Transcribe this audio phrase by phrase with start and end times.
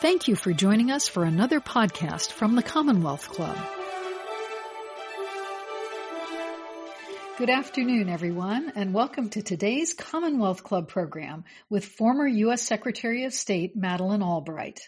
[0.00, 3.58] Thank you for joining us for another podcast from the Commonwealth Club.
[7.36, 12.62] Good afternoon, everyone, and welcome to today's Commonwealth Club program with former U.S.
[12.62, 14.78] Secretary of State Madeleine Albright.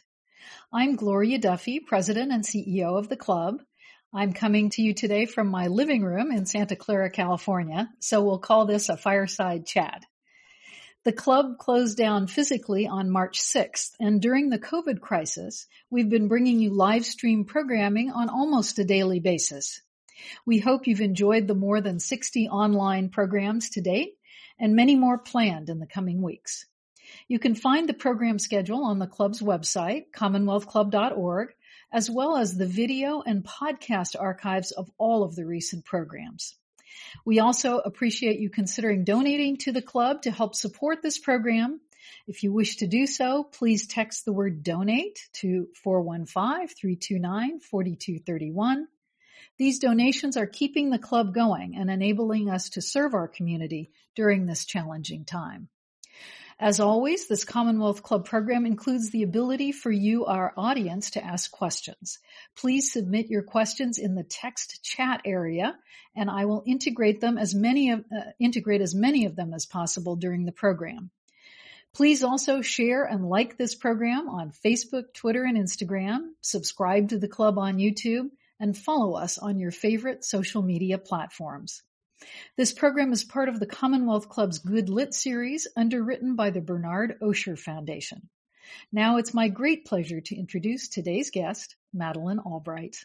[0.73, 3.57] I'm Gloria Duffy, President and CEO of the club.
[4.15, 8.39] I'm coming to you today from my living room in Santa Clara, California, so we'll
[8.39, 10.05] call this a fireside chat.
[11.03, 16.29] The club closed down physically on March 6th, and during the COVID crisis, we've been
[16.29, 19.81] bringing you live stream programming on almost a daily basis.
[20.45, 24.19] We hope you've enjoyed the more than 60 online programs to date
[24.59, 26.67] and many more planned in the coming weeks.
[27.29, 31.55] You can find the program schedule on the club's website, commonwealthclub.org,
[31.91, 36.57] as well as the video and podcast archives of all of the recent programs.
[37.25, 41.81] We also appreciate you considering donating to the club to help support this program.
[42.27, 48.85] If you wish to do so, please text the word donate to 415-329-4231.
[49.59, 54.47] These donations are keeping the club going and enabling us to serve our community during
[54.47, 55.69] this challenging time.
[56.63, 61.51] As always, this Commonwealth Club program includes the ability for you, our audience, to ask
[61.51, 62.19] questions.
[62.55, 65.79] Please submit your questions in the text chat area,
[66.15, 69.65] and I will integrate them as many of, uh, integrate as many of them as
[69.65, 71.11] possible during the program.
[71.95, 76.33] Please also share and like this program on Facebook, Twitter, and Instagram.
[76.43, 78.29] Subscribe to the club on YouTube
[78.61, 81.83] and follow us on your favorite social media platforms.
[82.57, 87.19] This program is part of the Commonwealth Club's Good Lit series underwritten by the Bernard
[87.21, 88.29] Osher Foundation.
[88.93, 93.05] Now it's my great pleasure to introduce today's guest, Madeleine Albright.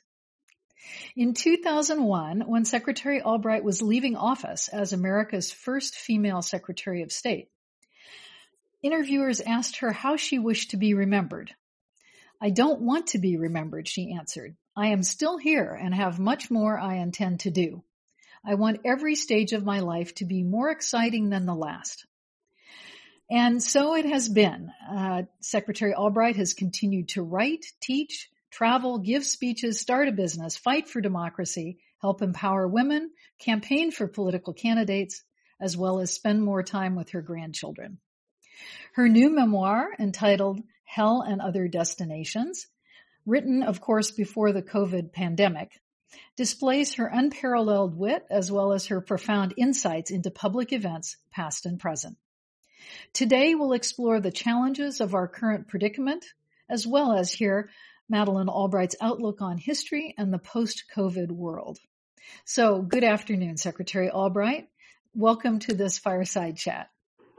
[1.15, 7.49] In 2001, when Secretary Albright was leaving office as America's first female Secretary of State,
[8.83, 11.55] interviewers asked her how she wished to be remembered.
[12.41, 14.55] I don't want to be remembered, she answered.
[14.75, 17.83] I am still here and have much more I intend to do.
[18.47, 22.05] I want every stage of my life to be more exciting than the last.
[23.29, 24.71] And so it has been.
[24.87, 30.87] Uh, Secretary Albright has continued to write, teach, travel, give speeches, start a business, fight
[30.87, 35.23] for democracy, help empower women, campaign for political candidates,
[35.59, 37.97] as well as spend more time with her grandchildren.
[38.93, 42.67] Her new memoir, entitled Hell and Other Destinations,
[43.25, 45.71] written, of course, before the COVID pandemic,
[46.35, 51.79] displays her unparalleled wit as well as her profound insights into public events, past and
[51.79, 52.17] present.
[53.13, 56.25] Today we'll explore the challenges of our current predicament,
[56.69, 57.69] as well as hear
[58.09, 61.79] Madeleine Albright's outlook on history and the post-COVID world.
[62.43, 64.67] So good afternoon, Secretary Albright.
[65.13, 66.89] Welcome to this fireside chat.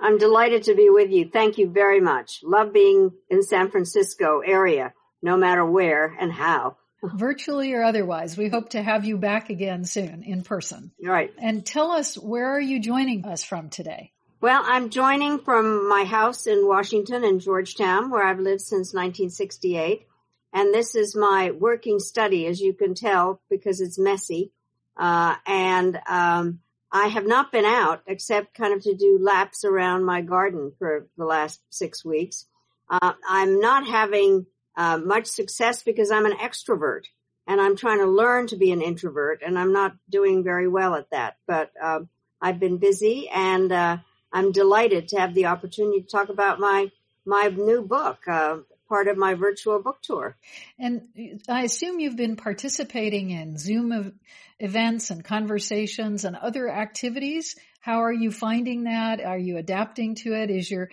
[0.00, 1.31] I'm delighted to be with you.
[1.32, 2.41] Thank you very much.
[2.42, 4.92] Love being in San Francisco area,
[5.22, 8.36] no matter where and how virtually or otherwise.
[8.36, 10.92] We hope to have you back again soon in person.
[11.02, 11.32] Right.
[11.38, 14.12] And tell us, where are you joining us from today?
[14.40, 20.06] Well, I'm joining from my house in Washington in Georgetown, where I've lived since 1968.
[20.52, 24.52] And this is my working study, as you can tell, because it's messy.
[24.96, 26.60] Uh, and, um,
[26.92, 31.08] I have not been out except kind of to do laps around my garden for
[31.18, 32.46] the last six weeks.
[32.88, 34.46] Uh, I'm not having
[34.76, 37.04] uh, much success because I'm an extrovert
[37.47, 40.94] and I'm trying to learn to be an introvert and I'm not doing very well
[40.94, 41.37] at that.
[41.47, 42.00] But uh,
[42.41, 43.98] I've been busy and uh,
[44.32, 46.91] I'm delighted to have the opportunity to talk about my
[47.28, 50.36] my new book, uh, part of my virtual book tour.
[50.78, 54.12] And I assume you've been participating in Zoom ev-
[54.60, 57.56] events and conversations and other activities.
[57.81, 59.20] How are you finding that?
[59.20, 60.50] Are you adapting to it?
[60.50, 60.91] Is your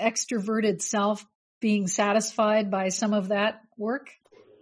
[0.00, 1.24] extroverted self
[1.60, 4.10] being satisfied by some of that work?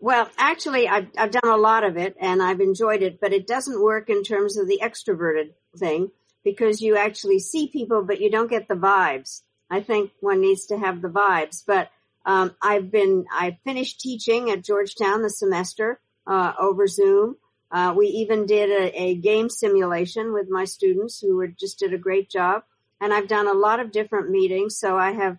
[0.01, 3.47] Well, actually, I've, I've done a lot of it and I've enjoyed it, but it
[3.47, 6.11] doesn't work in terms of the extroverted thing
[6.45, 9.43] because you actually see people, but you don't get the vibes.
[9.71, 11.91] I think one needs to have the vibes, but
[12.27, 17.37] um, I've been, I finished teaching at Georgetown the semester uh, over Zoom.
[17.71, 21.95] Uh, we even did a, a, game simulation with my students who were, just did
[21.95, 22.65] a great job.
[23.01, 25.39] And I've done a lot of different meetings, so I have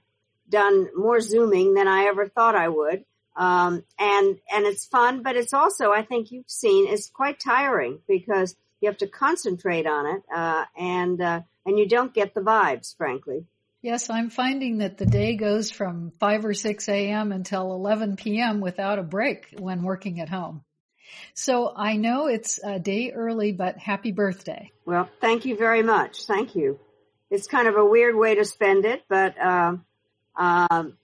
[0.49, 3.05] done more zooming than I ever thought I would.
[3.35, 7.99] Um, and, and it's fun, but it's also, I think you've seen, it's quite tiring
[8.07, 12.41] because you have to concentrate on it, uh, and, uh, and you don't get the
[12.41, 13.45] vibes, frankly.
[13.81, 17.31] Yes, I'm finding that the day goes from 5 or 6 a.m.
[17.31, 18.61] until 11 p.m.
[18.61, 20.63] without a break when working at home.
[21.33, 24.71] So I know it's a day early, but happy birthday.
[24.85, 26.25] Well, thank you very much.
[26.25, 26.79] Thank you.
[27.29, 29.77] It's kind of a weird way to spend it, but, uh,
[30.35, 30.97] um,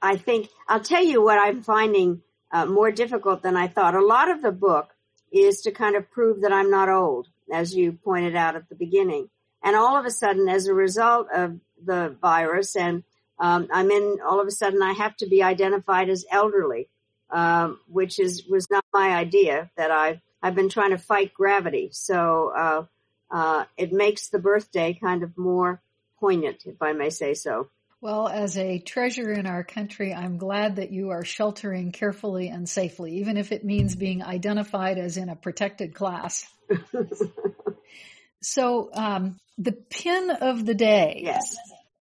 [0.00, 3.94] I think I'll tell you what I'm finding uh, more difficult than I thought.
[3.94, 4.90] A lot of the book
[5.32, 8.74] is to kind of prove that I'm not old, as you pointed out at the
[8.74, 9.30] beginning.
[9.62, 13.04] And all of a sudden, as a result of the virus, and
[13.38, 16.88] um, I'm in, all of a sudden, I have to be identified as elderly,
[17.30, 19.70] um, which is was not my idea.
[19.76, 22.84] That I've I've been trying to fight gravity, so uh,
[23.30, 25.80] uh, it makes the birthday kind of more
[26.20, 27.68] poignant, if I may say so.
[28.02, 32.68] Well, as a treasure in our country, I'm glad that you are sheltering carefully and
[32.68, 36.44] safely, even if it means being identified as in a protected class.
[38.42, 41.20] so, um, the pin of the day.
[41.22, 41.56] Yes.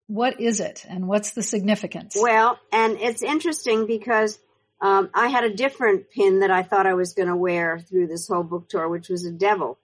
[0.08, 2.16] What is it and what's the significance?
[2.18, 4.40] Well, and it's interesting because
[4.80, 8.08] um, I had a different pin that I thought I was going to wear through
[8.08, 9.78] this whole book tour, which was a devil.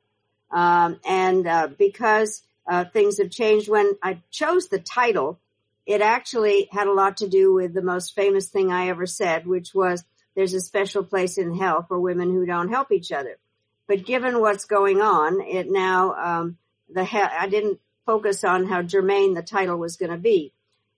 [0.50, 5.42] Um, and uh, because uh, things have changed, when I chose the title,
[5.86, 9.46] it actually had a lot to do with the most famous thing I ever said,
[9.46, 10.04] which was
[10.36, 13.38] there's a special place in hell for women who don't help each other.
[13.88, 16.58] But given what's going on, it now, um,
[16.90, 20.54] the he- I didn't focus on how germane the title was going to be.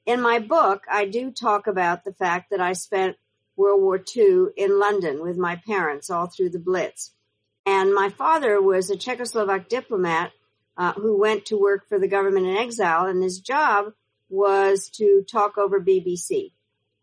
[0.05, 3.17] In my book, I do talk about the fact that I spent
[3.57, 7.11] World War II in London with my parents all through the Blitz.
[7.65, 10.31] And my father was a Czechoslovak diplomat
[10.77, 13.93] uh, who went to work for the government in exile, and his job
[14.29, 16.51] was to talk over BBC.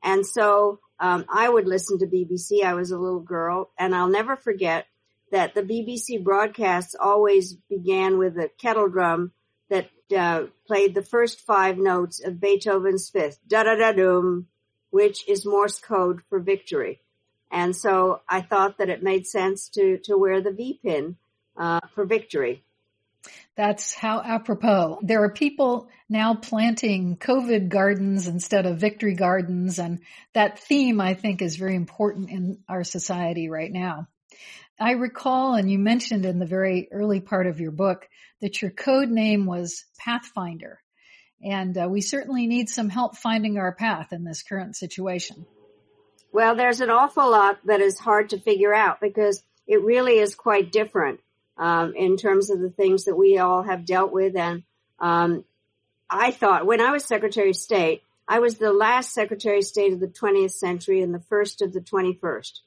[0.03, 2.63] And so um, I would listen to BBC.
[2.65, 4.87] I was a little girl, and I'll never forget
[5.33, 9.33] that the BBC broadcasts always began with a kettle drum
[9.71, 14.47] that uh, played the first five notes of Beethoven's Fifth, da da da dum,
[14.91, 17.01] which is Morse code for victory.
[17.51, 21.17] And so I thought that it made sense to to wear the V pin
[21.57, 22.64] uh, for victory.
[23.57, 24.99] That's how apropos.
[25.03, 29.79] There are people now planting COVID gardens instead of victory gardens.
[29.79, 30.01] And
[30.33, 34.09] that theme, I think, is very important in our society right now.
[34.81, 38.09] I recall, and you mentioned in the very early part of your book,
[38.41, 40.81] that your code name was Pathfinder.
[41.41, 45.47] And uh, we certainly need some help finding our path in this current situation.
[46.33, 50.35] Well, there's an awful lot that is hard to figure out because it really is
[50.35, 51.21] quite different
[51.57, 54.37] um, in terms of the things that we all have dealt with.
[54.37, 54.63] And
[54.99, 55.45] um,
[56.11, 59.93] I thought when I was Secretary of State, I was the last Secretary of State
[59.93, 62.61] of the 20th century and the first of the 21st.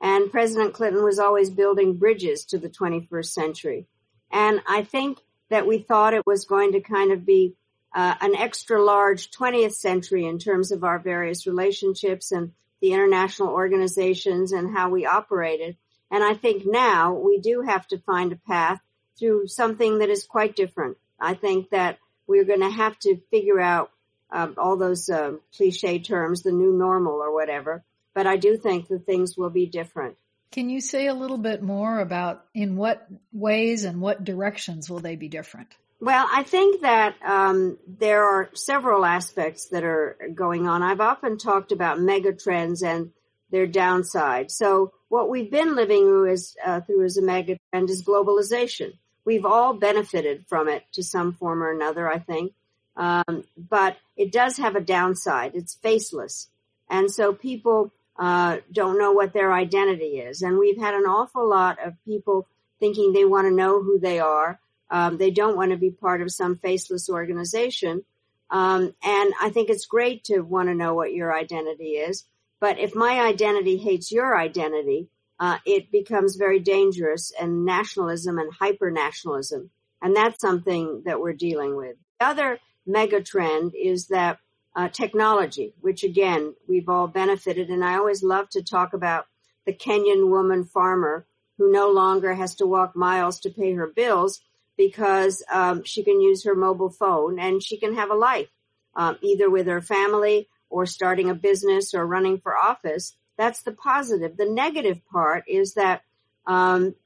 [0.00, 3.86] And President Clinton was always building bridges to the 21st century.
[4.30, 5.18] And I think
[5.50, 7.54] that we thought it was going to kind of be
[7.94, 13.50] uh, an extra large 20th century in terms of our various relationships and the international
[13.50, 15.76] organizations and how we operated.
[16.14, 18.78] And I think now we do have to find a path
[19.18, 20.96] through something that is quite different.
[21.18, 23.90] I think that we're going to have to figure out
[24.30, 27.82] um, all those uh, cliche terms, the new normal or whatever.
[28.14, 30.16] But I do think that things will be different.
[30.52, 35.00] Can you say a little bit more about in what ways and what directions will
[35.00, 35.74] they be different?
[36.00, 40.80] Well, I think that um, there are several aspects that are going on.
[40.80, 43.10] I've often talked about megatrends and
[43.54, 44.50] their downside.
[44.50, 48.94] So what we've been living through is uh, through as a mega trend is globalization.
[49.24, 52.52] We've all benefited from it to some form or another, I think.
[52.96, 55.52] Um, but it does have a downside.
[55.54, 56.48] It's faceless.
[56.90, 60.42] And so people uh, don't know what their identity is.
[60.42, 62.48] And we've had an awful lot of people
[62.80, 64.58] thinking they want to know who they are.
[64.90, 68.04] Um, they don't want to be part of some faceless organization.
[68.50, 72.24] Um, and I think it's great to want to know what your identity is.
[72.64, 78.50] But if my identity hates your identity, uh, it becomes very dangerous and nationalism and
[78.50, 79.68] hyper nationalism.
[80.00, 81.96] And that's something that we're dealing with.
[82.20, 84.38] The other mega trend is that
[84.74, 87.68] uh, technology, which again, we've all benefited.
[87.68, 89.26] And I always love to talk about
[89.66, 91.26] the Kenyan woman farmer
[91.58, 94.40] who no longer has to walk miles to pay her bills
[94.78, 98.48] because um, she can use her mobile phone and she can have a life,
[98.96, 103.14] um, either with her family or starting a business or running for office.
[103.38, 104.36] That's the positive.
[104.36, 106.02] The negative part is that
[106.46, 106.96] um,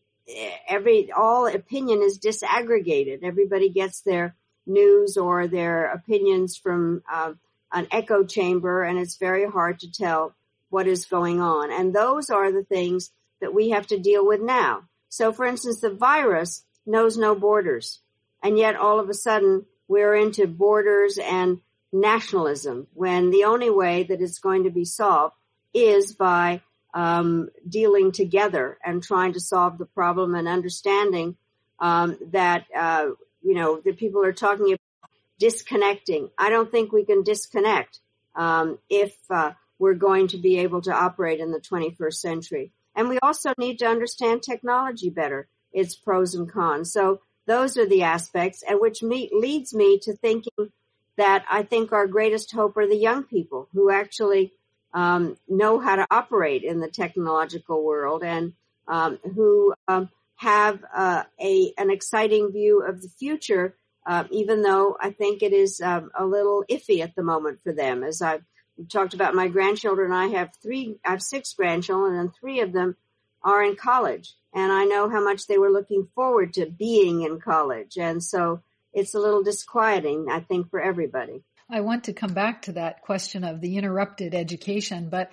[0.66, 3.22] every all opinion is disaggregated.
[3.22, 4.34] Everybody gets their
[4.66, 7.34] news or their opinions from uh,
[7.70, 10.34] an echo chamber, and it's very hard to tell
[10.70, 11.70] what is going on.
[11.70, 13.10] And those are the things
[13.42, 14.84] that we have to deal with now.
[15.10, 18.00] So, for instance, the virus knows no borders,
[18.42, 21.60] and yet all of a sudden we're into borders and
[21.92, 25.34] nationalism when the only way that it's going to be solved
[25.72, 26.60] is by
[26.94, 31.36] um, dealing together and trying to solve the problem and understanding
[31.80, 33.06] um, that uh,
[33.42, 36.30] you know the people are talking about disconnecting.
[36.36, 38.00] I don't think we can disconnect
[38.34, 42.72] um, if uh, we're going to be able to operate in the 21st century.
[42.96, 46.92] And we also need to understand technology better, its pros and cons.
[46.92, 50.72] So those are the aspects and which me, leads me to thinking
[51.18, 54.52] that I think our greatest hope are the young people who actually
[54.94, 58.54] um, know how to operate in the technological world and
[58.86, 63.74] um, who um, have uh, a an exciting view of the future,
[64.06, 67.72] uh, even though I think it is um, a little iffy at the moment for
[67.72, 68.04] them.
[68.04, 68.44] As I've
[68.88, 72.96] talked about my grandchildren, I have three, I have six grandchildren, and three of them
[73.42, 77.40] are in college, and I know how much they were looking forward to being in
[77.40, 81.42] college, and so it's a little disquieting, I think, for everybody.
[81.70, 85.30] I want to come back to that question of the interrupted education, but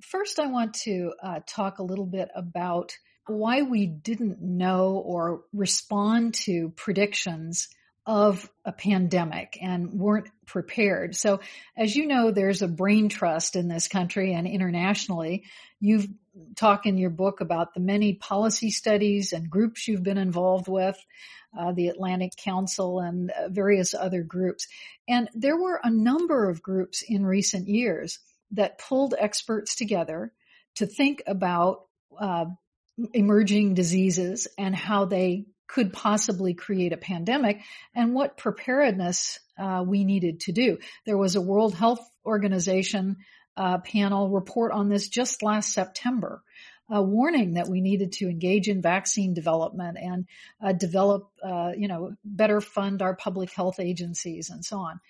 [0.00, 2.96] first I want to uh, talk a little bit about
[3.26, 7.68] why we didn't know or respond to predictions
[8.04, 11.14] of a pandemic and weren't prepared.
[11.14, 11.40] So
[11.76, 15.44] as you know, there's a brain trust in this country and internationally.
[15.78, 16.08] You've
[16.56, 20.96] talked in your book about the many policy studies and groups you've been involved with,
[21.56, 24.66] uh, the Atlantic Council and uh, various other groups.
[25.06, 28.18] And there were a number of groups in recent years
[28.52, 30.32] that pulled experts together
[30.76, 31.86] to think about
[32.18, 32.46] uh,
[33.12, 37.62] emerging diseases and how they could possibly create a pandemic
[37.94, 40.78] and what preparedness uh, we needed to do.
[41.06, 43.16] There was a World Health Organization
[43.56, 46.42] uh, panel report on this just last September,
[46.94, 50.26] uh, warning that we needed to engage in vaccine development and
[50.62, 55.00] uh, develop, uh, you know, better fund our public health agencies and so on.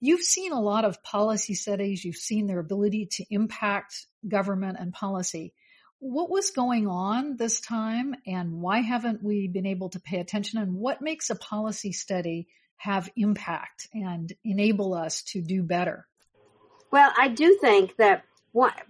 [0.00, 2.04] You've seen a lot of policy studies.
[2.04, 5.52] You've seen their ability to impact government and policy
[6.00, 10.58] what was going on this time and why haven't we been able to pay attention
[10.58, 16.06] and what makes a policy study have impact and enable us to do better?
[16.90, 18.24] Well, I do think that,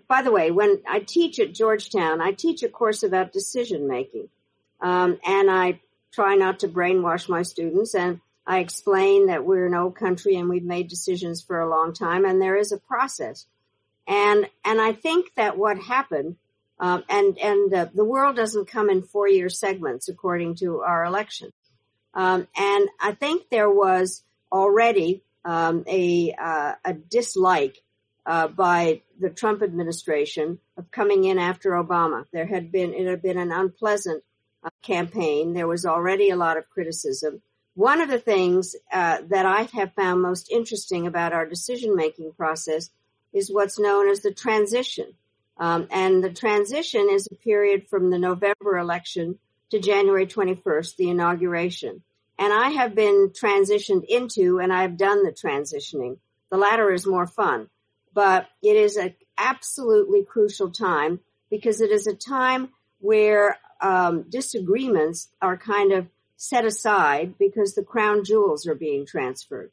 [0.09, 4.29] by the way, when I teach at Georgetown, I teach a course about decision making.
[4.81, 5.81] Um, and I
[6.13, 10.49] try not to brainwash my students and I explain that we're an old country and
[10.49, 13.47] we've made decisions for a long time and there is a process.
[14.07, 16.37] And, and I think that what happened
[16.81, 21.05] um, and and uh, the world doesn't come in four year segments according to our
[21.05, 21.53] election.
[22.15, 27.83] Um, and I think there was already um, a uh, a dislike
[28.25, 32.25] uh, by the Trump administration of coming in after Obama.
[32.33, 34.25] There had been it had been an unpleasant
[34.65, 35.53] uh, campaign.
[35.53, 37.43] There was already a lot of criticism.
[37.75, 42.33] One of the things uh, that I have found most interesting about our decision making
[42.33, 42.91] process
[43.33, 45.15] is what's known as the transition.
[45.61, 49.39] Um, and the transition is a period from the November election
[49.71, 52.03] to January 21st, the inauguration.
[52.39, 56.17] And I have been transitioned into and I've done the transitioning.
[56.51, 57.69] The latter is more fun,
[58.15, 65.29] but it is an absolutely crucial time because it is a time where um, disagreements
[65.43, 69.71] are kind of set aside because the crown jewels are being transferred.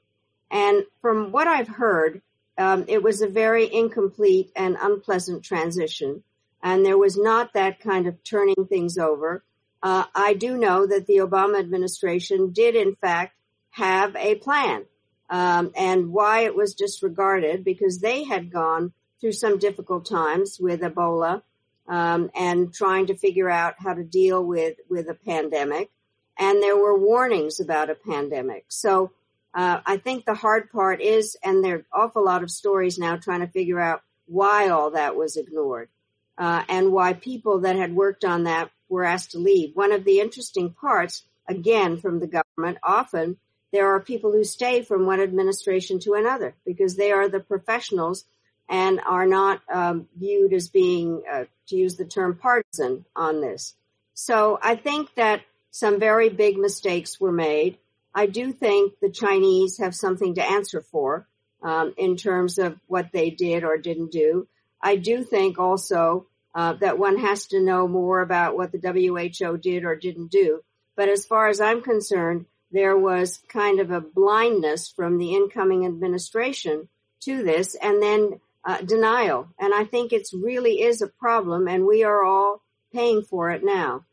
[0.51, 2.22] And from what I've heard,
[2.58, 6.24] um, it was a very incomplete and unpleasant transition,
[6.62, 9.44] and there was not that kind of turning things over.
[9.84, 13.36] Uh, I do know that the Obama administration did, in fact,
[13.72, 14.86] have a plan,
[15.30, 20.82] um, and why it was disregarded because they had gone through some difficult times with
[20.82, 21.42] Ebola
[21.88, 25.92] um, and trying to figure out how to deal with with a pandemic,
[26.38, 28.66] and there were warnings about a pandemic.
[28.70, 29.12] So
[29.54, 32.98] uh, I think the hard part is, and there are an awful lot of stories
[32.98, 35.89] now trying to figure out why all that was ignored
[36.38, 39.75] uh, and why people that had worked on that were asked to leave.
[39.75, 43.38] One of the interesting parts, again, from the government, often
[43.72, 48.25] there are people who stay from one administration to another because they are the professionals
[48.70, 53.75] and are not um, viewed as being, uh, to use the term, partisan on this.
[54.13, 57.77] So I think that some very big mistakes were made.
[58.17, 61.27] I do think the Chinese have something to answer for
[61.62, 64.47] um, in terms of what they did or didn't do.
[64.81, 69.57] I do think also uh, that one has to know more about what the WHO
[69.59, 70.63] did or didn't do.
[70.95, 75.86] But as far as I'm concerned, there was kind of a blindness from the incoming
[75.86, 79.50] administration to this and then uh, denial.
[79.59, 83.63] And I think it really is a problem and we are all paying for it
[83.63, 84.05] now.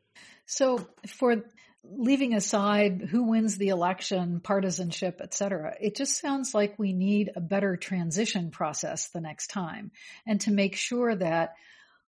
[0.44, 1.42] So for
[1.91, 7.41] leaving aside who wins the election, partisanship, etc., it just sounds like we need a
[7.41, 9.91] better transition process the next time
[10.26, 11.55] and to make sure that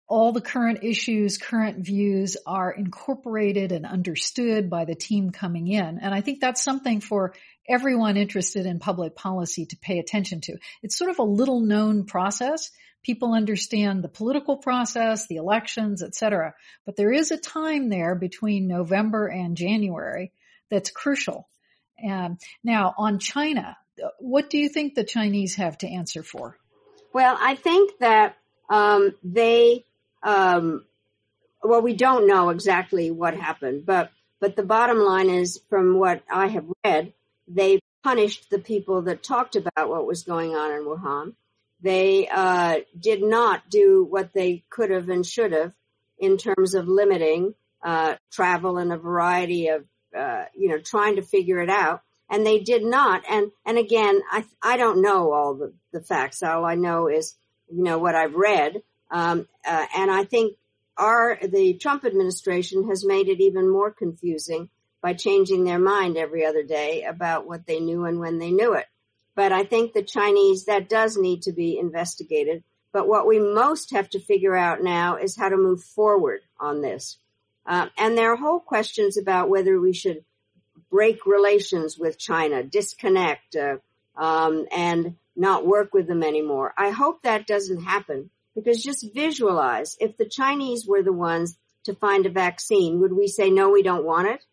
[0.08, 5.98] all the current issues, current views are incorporated and understood by the team coming in.
[5.98, 7.34] And I think that's something for
[7.68, 10.56] everyone interested in public policy to pay attention to.
[10.82, 12.70] It's sort of a little known process.
[13.02, 16.54] People understand the political process, the elections, etc.
[16.84, 20.32] But there is a time there between November and January
[20.70, 21.48] that's crucial.
[22.04, 23.76] Um, now on China,
[24.18, 26.56] what do you think the Chinese have to answer for?
[27.12, 28.36] Well, I think that
[28.68, 29.84] um, they,
[30.22, 30.84] um,
[31.62, 34.10] well, we don't know exactly what happened, but
[34.40, 37.12] but the bottom line is, from what I have read,
[37.48, 41.34] they punished the people that talked about what was going on in Wuhan.
[41.80, 45.72] They uh, did not do what they could have and should have
[46.18, 49.84] in terms of limiting uh, travel and a variety of,
[50.16, 52.02] uh, you know, trying to figure it out.
[52.30, 53.24] And they did not.
[53.28, 56.42] And and again, I I don't know all the the facts.
[56.42, 57.34] All I know is,
[57.70, 58.82] you know, what I've read.
[59.10, 60.56] Um, uh, and I think
[60.98, 64.68] our the Trump administration has made it even more confusing
[65.00, 68.74] by changing their mind every other day about what they knew and when they knew
[68.74, 68.86] it.
[69.34, 72.64] But I think the Chinese that does need to be investigated.
[72.92, 76.80] But what we most have to figure out now is how to move forward on
[76.80, 77.18] this.
[77.64, 80.24] Uh, and there are whole questions about whether we should
[80.90, 83.76] break relations with China, disconnect, uh,
[84.16, 86.74] um, and not work with them anymore.
[86.76, 91.94] I hope that doesn't happen because just visualize if the Chinese were the ones to
[91.94, 94.44] find a vaccine, would we say, no, we don't want it?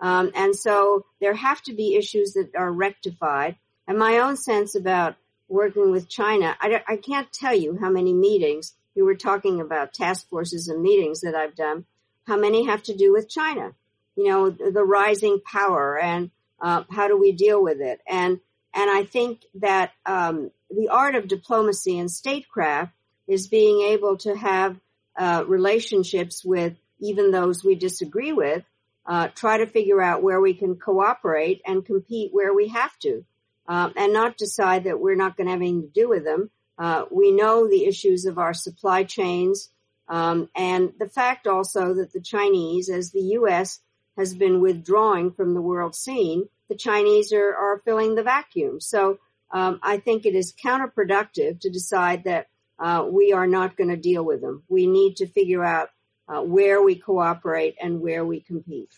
[0.00, 3.56] Um, and so there have to be issues that are rectified.
[3.86, 5.16] And my own sense about
[5.48, 9.94] working with China, I, I can't tell you how many meetings you were talking about
[9.94, 11.86] task forces and meetings that I've done,
[12.26, 13.72] how many have to do with China,
[14.16, 18.00] you know, the rising power and uh, how do we deal with it?
[18.06, 18.40] And
[18.74, 22.92] and I think that um, the art of diplomacy and statecraft
[23.26, 24.76] is being able to have
[25.16, 28.64] uh, relationships with even those we disagree with,
[29.08, 33.24] uh, try to figure out where we can cooperate and compete where we have to,
[33.66, 36.50] um, and not decide that we're not going to have anything to do with them.
[36.78, 39.70] Uh, we know the issues of our supply chains,
[40.08, 43.80] um, and the fact also that the Chinese, as the U.S.
[44.18, 48.78] has been withdrawing from the world scene, the Chinese are, are filling the vacuum.
[48.78, 49.18] So
[49.50, 53.96] um, I think it is counterproductive to decide that uh, we are not going to
[53.96, 54.62] deal with them.
[54.68, 55.88] We need to figure out
[56.28, 58.90] uh, where we cooperate and where we compete.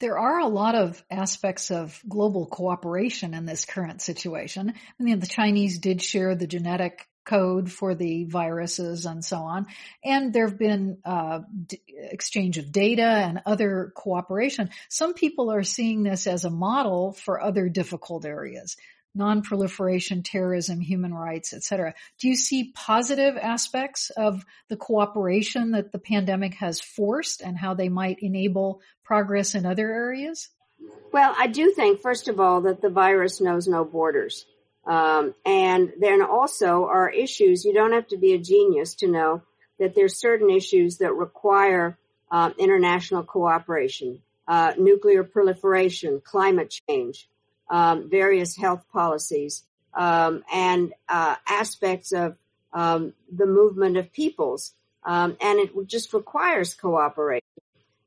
[0.00, 4.72] There are a lot of aspects of global cooperation in this current situation.
[4.72, 9.66] I mean, the Chinese did share the genetic code for the viruses and so on.
[10.04, 14.70] And there have been uh, d- exchange of data and other cooperation.
[14.88, 18.76] Some people are seeing this as a model for other difficult areas
[19.14, 21.94] non-proliferation, terrorism, human rights, etc.
[22.18, 27.74] Do you see positive aspects of the cooperation that the pandemic has forced and how
[27.74, 30.48] they might enable progress in other areas?
[31.12, 34.46] Well, I do think, first of all, that the virus knows no borders.
[34.84, 39.42] Um, and then also are issues, you don't have to be a genius to know
[39.78, 41.98] that there's certain issues that require
[42.30, 44.20] uh, international cooperation.
[44.48, 47.28] Uh, nuclear proliferation, climate change,
[47.70, 52.36] um, various health policies um, and uh, aspects of
[52.72, 54.72] um, the movement of peoples,
[55.04, 57.42] um, and it just requires cooperation.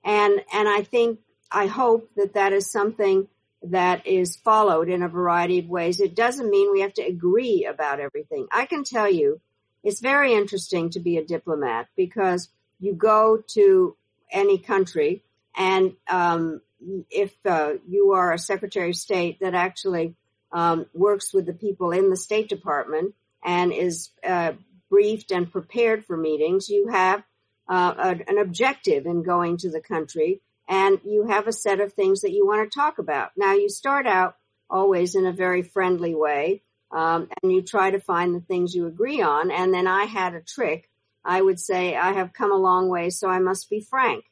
[0.04, 1.20] And and I think
[1.52, 3.28] I hope that that is something
[3.64, 6.00] that is followed in a variety of ways.
[6.00, 8.48] It doesn't mean we have to agree about everything.
[8.52, 9.42] I can tell you,
[9.84, 13.96] it's very interesting to be a diplomat because you go to
[14.32, 15.24] any country
[15.56, 16.62] and um,
[17.10, 20.16] if uh, you are a Secretary of State that actually
[20.52, 24.54] um, works with the people in the State Department and is uh,
[24.90, 27.24] briefed and prepared for meetings, you have
[27.70, 31.94] uh, a, an objective in going to the country, and you have a set of
[31.94, 33.32] things that you want to talk about.
[33.36, 34.36] Now, you start out
[34.70, 38.88] always in a very friendly way, um, and you try to find the things you
[38.88, 39.52] agree on.
[39.52, 40.90] And then I had a trick.
[41.24, 44.26] I would say, I have come a long way, so I must be frank.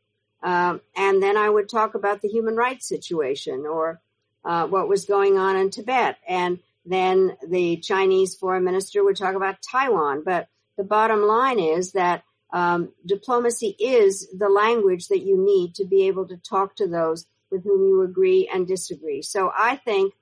[0.44, 4.02] Um, and then I would talk about the human rights situation or
[4.44, 6.18] uh, what was going on in Tibet.
[6.28, 10.24] And then the Chinese foreign minister would talk about Taiwan.
[10.26, 15.86] But the bottom line is that um, diplomacy is the language that you need to
[15.86, 19.22] be able to talk to those with whom you agree and disagree.
[19.22, 20.14] So I think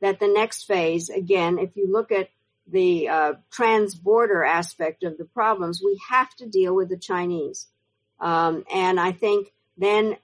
[0.00, 2.28] that the next phase, again, if you look at
[2.66, 7.66] the uh, trans-border aspect of the problems, we have to deal with the Chinese.
[8.20, 10.16] Um, and I think then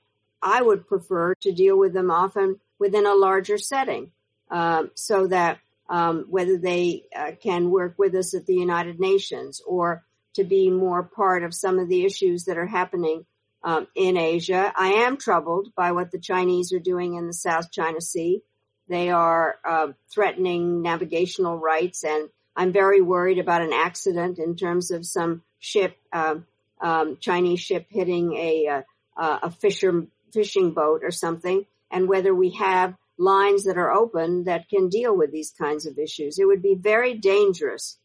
[0.42, 4.12] I would prefer to deal with them often within a larger setting,
[4.50, 9.60] um, so that um, whether they uh, can work with us at the United Nations
[9.66, 13.24] or to be more part of some of the issues that are happening
[13.62, 14.72] um, in Asia.
[14.76, 18.42] I am troubled by what the Chinese are doing in the South China Sea.
[18.88, 24.90] They are uh, threatening navigational rights, and I'm very worried about an accident in terms
[24.90, 26.36] of some ship, uh,
[26.80, 28.82] um, Chinese ship hitting a
[29.16, 34.44] uh, a fisher fishing boat or something, and whether we have lines that are open
[34.44, 36.38] that can deal with these kinds of issues.
[36.38, 37.98] It would be very dangerous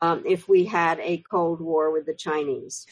[0.00, 2.86] um, if we had a Cold War with the Chinese.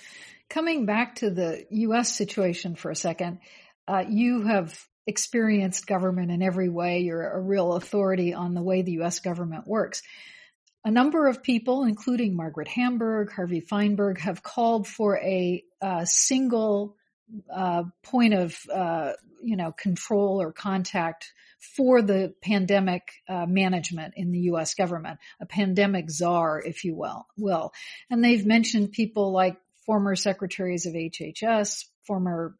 [0.49, 2.15] Coming back to the U.S.
[2.15, 3.39] situation for a second,
[3.89, 7.01] uh, you have experienced government in every way.
[7.01, 9.21] You're a real authority on the way the U.S.
[9.21, 10.03] government works.
[10.85, 16.97] A number of people, including Margaret Hamburg, Harvey Fineberg, have called for a, a single
[17.53, 21.33] uh, point of, uh, you know, control or contact
[21.77, 24.75] for the pandemic uh, management in the U.S.
[24.75, 27.27] government, a pandemic czar, if you will.
[27.37, 27.73] Will,
[28.11, 29.57] and they've mentioned people like
[29.87, 32.55] former secretaries of HHS, former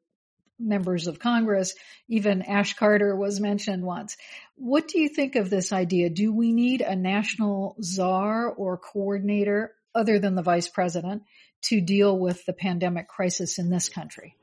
[0.59, 1.75] members of Congress,
[2.09, 4.17] even Ash Carter was mentioned once.
[4.57, 6.11] What do you think of this idea?
[6.11, 11.23] Do we need a national czar or coordinator other than the vice president
[11.63, 14.37] to deal with the pandemic crisis in this country?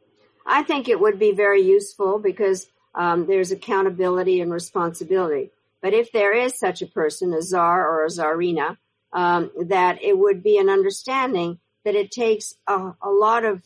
[0.51, 5.49] I think it would be very useful because um, there's accountability and responsibility.
[5.81, 8.77] But if there is such a person, a czar or a czarina,
[9.13, 13.63] um, that it would be an understanding that it takes a, a lot of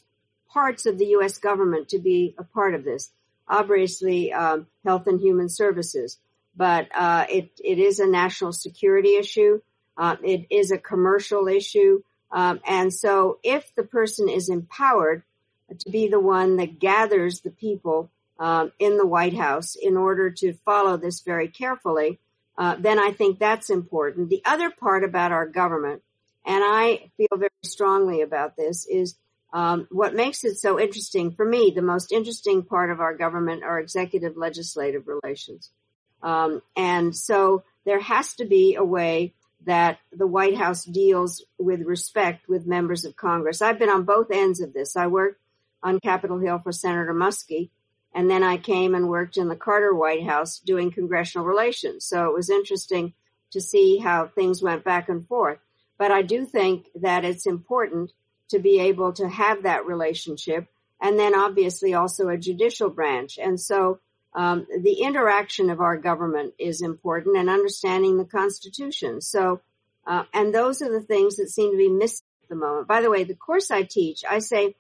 [0.47, 1.39] parts of the U.S.
[1.39, 3.11] government to be a part of this.
[3.47, 6.19] Obviously, um, health and human services,
[6.55, 9.59] but uh, it it is a national security issue.
[9.97, 15.23] Uh, it is a commercial issue, um, and so if the person is empowered
[15.79, 20.29] to be the one that gathers the people um, in the White House in order
[20.29, 22.19] to follow this very carefully,
[22.57, 24.29] uh, then I think that's important.
[24.29, 26.01] The other part about our government,
[26.45, 29.15] and I feel very strongly about this, is
[29.53, 33.63] um, what makes it so interesting for me, the most interesting part of our government
[33.63, 35.71] are executive legislative relations.
[36.21, 39.33] Um, and so there has to be a way
[39.65, 43.61] that the White House deals with respect with members of Congress.
[43.61, 44.95] I've been on both ends of this.
[44.95, 45.39] I worked
[45.85, 47.69] on Capitol Hill for Senator Muskie,
[48.13, 52.05] and then I came and worked in the Carter White House doing congressional relations.
[52.05, 53.13] So it was interesting
[53.51, 55.59] to see how things went back and forth.
[55.97, 58.11] But I do think that it's important
[58.49, 60.67] to be able to have that relationship.
[60.99, 63.37] And then obviously also a judicial branch.
[63.37, 63.99] And so
[64.33, 69.21] um, the interaction of our government is important and understanding the Constitution.
[69.21, 69.61] So,
[70.07, 72.87] uh, and those are the things that seem to be missing at the moment.
[72.87, 74.75] By the way, the course I teach, I say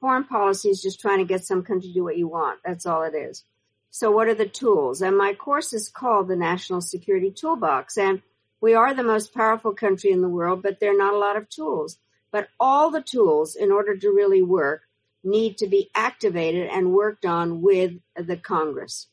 [0.00, 2.60] foreign policy is just trying to get some country to do what you want.
[2.64, 3.44] That's all it is.
[3.90, 5.02] So what are the tools?
[5.02, 7.96] And my course is called the National Security Toolbox.
[7.96, 8.22] And
[8.60, 11.36] we are the most powerful country in the world, but there are not a lot
[11.36, 11.98] of tools.
[12.30, 14.82] But all the tools, in order to really work,
[15.24, 19.06] need to be activated and worked on with the Congress.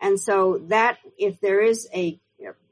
[0.00, 2.18] And so that, if there is a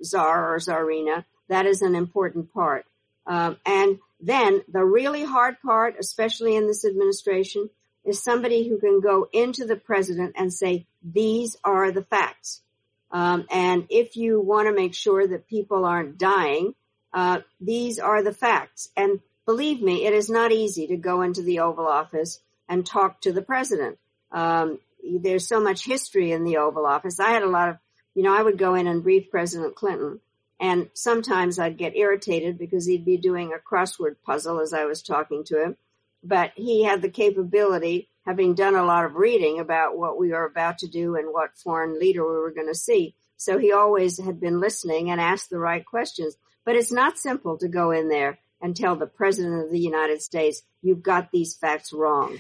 [0.03, 2.87] czar or czarina, that is an important part.
[3.27, 7.71] Um, and then the really hard part, especially in this administration,
[8.05, 12.63] is somebody who can go into the president and say, these are the facts.
[13.11, 16.75] Um, and if you want to make sure that people aren't dying,
[17.13, 18.91] uh, these are the facts.
[18.97, 23.21] And believe me, it is not easy to go into the Oval Office and talk
[23.23, 23.99] to the president.
[24.31, 27.21] Um, there's so much history in the Oval Office.
[27.21, 27.77] I had a lot of,
[28.15, 30.21] you know, I would go in and brief President Clinton,
[30.61, 35.03] and sometimes I'd get irritated because he'd be doing a crossword puzzle as I was
[35.03, 35.77] talking to him.
[36.25, 40.45] But he had the capability, having done a lot of reading about what we were
[40.45, 43.15] about to do and what foreign leader we were going to see.
[43.37, 46.37] So he always had been listening and asked the right questions.
[46.65, 50.21] But it's not simple to go in there and tell the President of the United
[50.21, 52.39] States, you've got these facts wrong.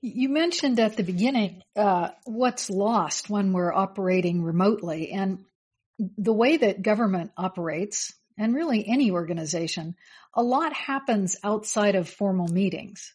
[0.00, 5.10] You mentioned at the beginning uh, what's lost when we're operating remotely.
[5.10, 5.44] And
[5.98, 9.96] the way that government operates, and really any organization,
[10.34, 13.14] a lot happens outside of formal meetings.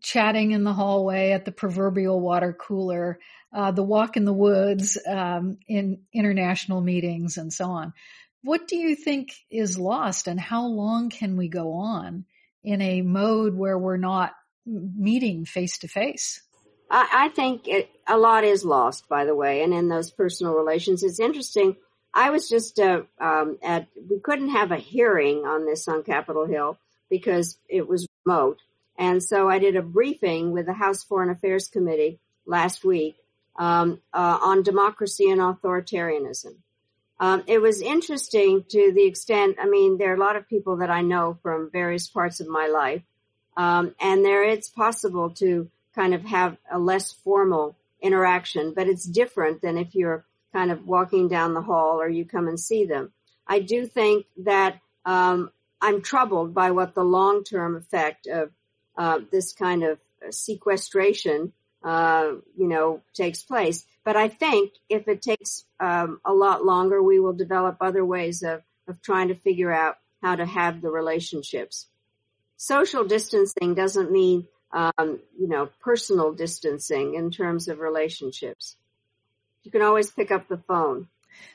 [0.00, 3.18] Chatting in the hallway at the proverbial water cooler,
[3.52, 7.92] uh, the walk in the woods um, in international meetings, and so on.
[8.42, 12.24] What do you think is lost and how long can we go on
[12.62, 14.32] in a mode where we're not
[14.64, 16.42] meeting face to face?
[16.90, 21.02] I think it, a lot is lost, by the way, and in those personal relations.
[21.02, 21.76] It's interesting.
[22.14, 26.46] I was just uh, um, at, we couldn't have a hearing on this on Capitol
[26.46, 26.78] Hill
[27.10, 28.58] because it was remote.
[28.98, 33.16] And so I did a briefing with the House Foreign Affairs Committee last week
[33.56, 36.56] um, uh, on democracy and authoritarianism.
[37.20, 40.76] Um, it was interesting to the extent, I mean, there are a lot of people
[40.78, 43.02] that I know from various parts of my life.
[43.56, 49.04] Um, and there it's possible to kind of have a less formal interaction, but it's
[49.04, 52.84] different than if you're kind of walking down the hall or you come and see
[52.84, 53.12] them.
[53.46, 58.50] I do think that um, I'm troubled by what the long-term effect of
[58.96, 59.98] uh, this kind of
[60.30, 63.84] sequestration, uh, you know, takes place.
[64.04, 68.42] But I think if it takes um, a lot longer, we will develop other ways
[68.42, 71.86] of of trying to figure out how to have the relationships.
[72.56, 78.76] Social distancing doesn't mean, um, you know, personal distancing in terms of relationships.
[79.64, 81.08] You can always pick up the phone.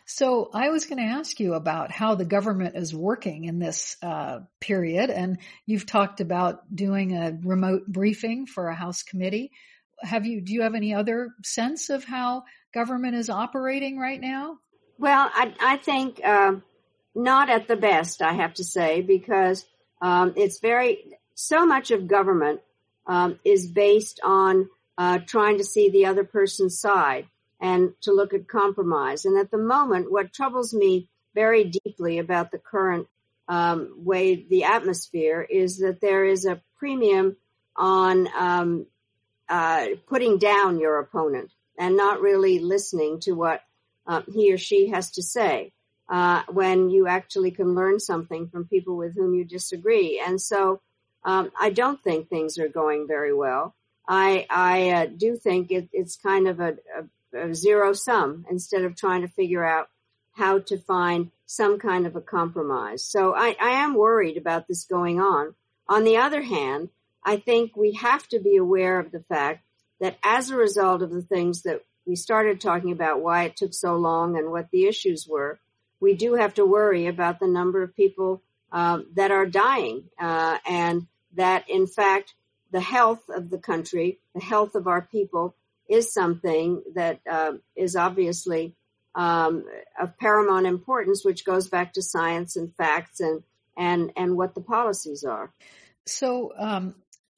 [0.05, 3.97] So I was going to ask you about how the government is working in this
[4.01, 9.51] uh, period, and you've talked about doing a remote briefing for a House committee.
[10.01, 10.41] Have you?
[10.41, 14.57] Do you have any other sense of how government is operating right now?
[14.97, 16.55] Well, I, I think uh,
[17.15, 19.65] not at the best, I have to say, because
[20.01, 22.61] um, it's very so much of government
[23.07, 27.27] um, is based on uh, trying to see the other person's side
[27.63, 29.23] and to look at compromise.
[29.23, 33.07] And at the moment, what troubles me very deeply about the current
[33.47, 37.37] um, way the atmosphere is that there is a premium
[37.77, 38.85] on um,
[39.47, 43.61] uh, putting down your opponent and not really listening to what
[44.07, 45.71] uh, he or she has to say
[46.09, 50.21] uh, when you actually can learn something from people with whom you disagree.
[50.25, 50.81] And so
[51.23, 53.73] um, I don't think things are going very well.
[54.05, 57.03] I I uh, do think it, it's kind of a, a,
[57.53, 59.89] zero sum instead of trying to figure out
[60.33, 63.03] how to find some kind of a compromise.
[63.03, 65.53] So I, I am worried about this going on.
[65.87, 66.89] On the other hand,
[67.23, 69.63] I think we have to be aware of the fact
[69.99, 73.73] that as a result of the things that we started talking about, why it took
[73.73, 75.59] so long and what the issues were,
[75.99, 78.41] we do have to worry about the number of people
[78.71, 82.33] um, that are dying, uh, and that in fact
[82.71, 85.55] the health of the country, the health of our people,
[85.93, 88.75] is something that uh, is obviously
[89.15, 89.63] um,
[90.01, 93.43] of paramount importance, which goes back to science and facts and
[93.77, 95.53] and and what the policies are.
[96.05, 96.53] So.
[96.57, 96.95] Um,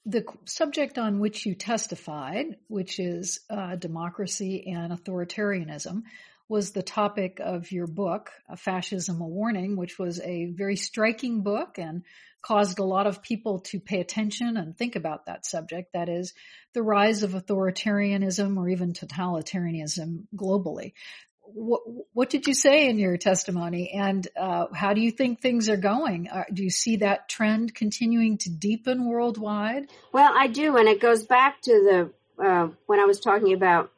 [0.07, 6.03] the subject on which you testified, which is uh, democracy and authoritarianism,
[6.47, 11.77] was the topic of your book, Fascism a Warning, which was a very striking book
[11.77, 12.03] and
[12.41, 15.93] caused a lot of people to pay attention and think about that subject.
[15.93, 16.33] That is
[16.73, 20.93] the rise of authoritarianism or even totalitarianism globally.
[21.41, 21.81] What,
[22.13, 25.77] what did you say in your testimony and uh, how do you think things are
[25.77, 26.27] going?
[26.27, 29.87] Uh, do you see that trend continuing to deepen worldwide?
[30.11, 33.91] Well, I do, and it goes back to the uh, when I was talking about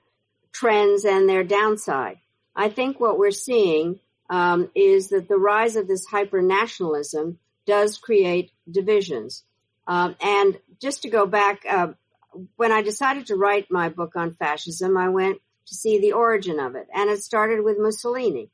[0.52, 2.20] trends and their downside.
[2.58, 4.00] I think what we're seeing
[4.32, 9.44] um, is that the rise of this hyper nationalism does create divisions.
[9.86, 11.90] Um, and just to go back, uh,
[12.56, 16.60] when I decided to write my book on fascism, I went to see the origin
[16.60, 18.50] of it, and it started with Mussolini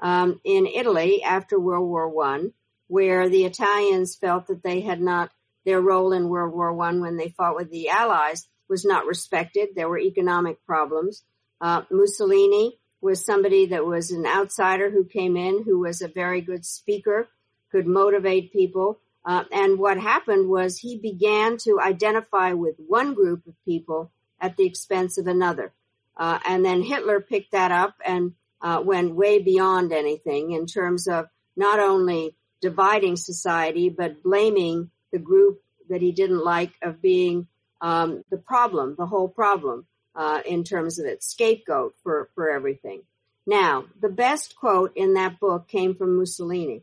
[0.00, 2.52] um, in Italy after World War One,
[2.86, 5.30] where the Italians felt that they had not
[5.64, 9.70] their role in World War One when they fought with the Allies was not respected.
[9.74, 11.24] There were economic problems.
[11.60, 16.40] Uh, Mussolini was somebody that was an outsider who came in, who was a very
[16.40, 17.28] good speaker,
[17.70, 18.98] could motivate people.
[19.24, 24.56] Uh, and what happened was he began to identify with one group of people at
[24.56, 25.72] the expense of another.
[26.16, 31.06] Uh, and then Hitler picked that up and uh, went way beyond anything in terms
[31.06, 37.46] of not only dividing society, but blaming the group that he didn't like of being
[37.80, 39.86] um, the problem, the whole problem
[40.18, 43.02] uh, in terms of its scapegoat for, for everything.
[43.46, 46.82] Now, the best quote in that book came from Mussolini,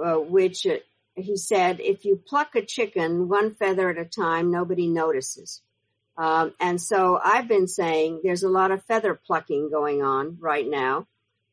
[0.00, 0.76] uh, which uh,
[1.14, 5.62] he said, if you pluck a chicken one feather at a time, nobody notices.
[6.18, 10.68] Um, and so I've been saying there's a lot of feather plucking going on right
[10.68, 11.06] now.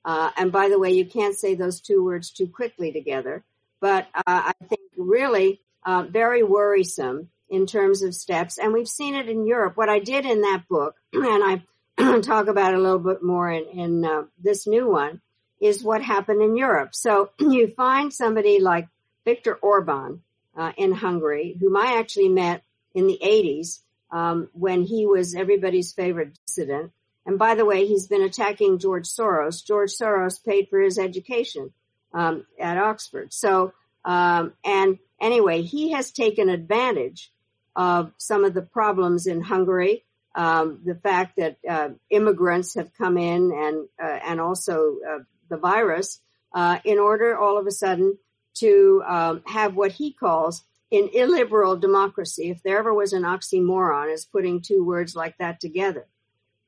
[0.04, 3.43] Uh, and by the way, you can't say those two words too quickly together,
[3.80, 8.58] but uh, I think really uh, very worrisome in terms of steps.
[8.58, 9.77] And we've seen it in Europe.
[9.77, 11.63] What I did in that book, and
[11.97, 15.21] I talk about it a little bit more in, in uh, this new one,
[15.62, 16.93] is what happened in Europe.
[16.93, 18.88] So you find somebody like
[19.25, 20.21] Viktor Orban
[20.55, 23.79] uh, in Hungary, whom I actually met in the 80s
[24.12, 26.91] um, when he was everybody's favorite dissident.
[27.25, 29.65] And by the way, he's been attacking George Soros.
[29.65, 31.71] George Soros paid for his education
[32.13, 33.34] um, at Oxford.
[33.34, 33.73] So,
[34.05, 37.31] um, and anyway, he has taken advantage
[37.76, 40.04] of some of the problems in Hungary,
[40.36, 45.58] um, the fact that uh, immigrants have come in and uh, and also uh, the
[45.58, 46.20] virus,
[46.54, 48.18] uh, in order all of a sudden
[48.56, 52.50] to um, have what he calls an illiberal democracy.
[52.50, 56.06] If there ever was an oxymoron, is putting two words like that together.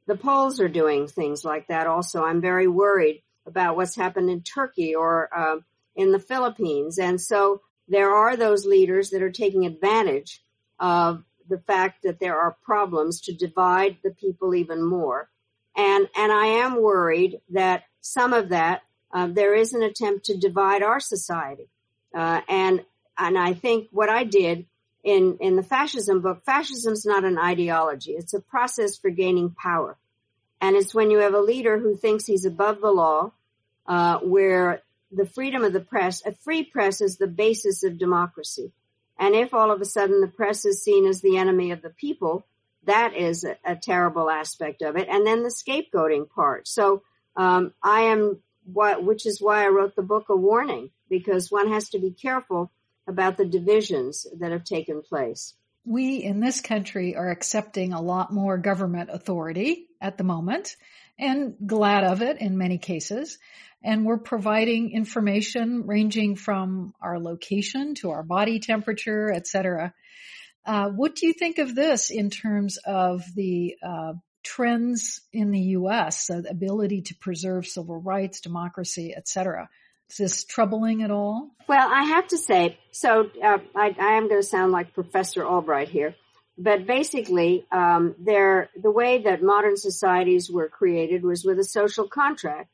[0.07, 2.23] the Poles are doing things like that also.
[2.23, 5.57] I'm very worried about what's happened in Turkey or uh,
[5.95, 6.97] in the Philippines.
[6.97, 10.41] And so there are those leaders that are taking advantage
[10.79, 15.29] of the fact that there are problems to divide the people even more.
[15.75, 18.81] And, and I am worried that some of that,
[19.13, 21.69] uh, there is an attempt to divide our society.
[22.13, 22.83] Uh, and,
[23.17, 24.65] and I think what I did
[25.03, 28.11] in, in the fascism book, fascism is not an ideology.
[28.11, 29.97] It's a process for gaining power.
[30.59, 33.31] And it's when you have a leader who thinks he's above the law,
[33.85, 38.71] uh, where the freedom of the press, a free press is the basis of democracy.
[39.19, 41.89] And if all of a sudden the press is seen as the enemy of the
[41.89, 42.45] people,
[42.83, 45.07] that is a, a terrible aspect of it.
[45.09, 46.67] And then the scapegoating part.
[46.67, 47.03] So,
[47.35, 51.69] um, I am what, which is why I wrote the book, A Warning, because one
[51.69, 52.71] has to be careful
[53.07, 55.53] about the divisions that have taken place.
[55.85, 60.75] We in this country are accepting a lot more government authority at the moment
[61.19, 63.37] and glad of it in many cases.
[63.83, 69.93] And we're providing information ranging from our location to our body temperature, etc.
[70.65, 75.59] Uh, what do you think of this in terms of the uh, trends in the
[75.59, 79.69] U.S., the ability to preserve civil rights, democracy, etc.?
[80.09, 81.51] Is this troubling at all?
[81.67, 85.45] Well, I have to say, so uh, I, I, am going to sound like Professor
[85.45, 86.15] Albright here,
[86.57, 92.69] but basically, um, the way that modern societies were created was with a social contract,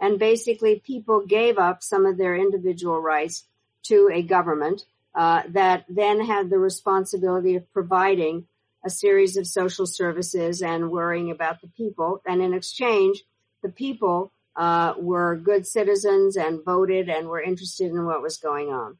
[0.00, 3.44] and basically, people gave up some of their individual rights
[3.84, 8.46] to a government uh, that then had the responsibility of providing
[8.84, 13.22] a series of social services and worrying about the people, and in exchange,
[13.62, 18.68] the people uh, were good citizens and voted and were interested in what was going
[18.68, 18.96] on.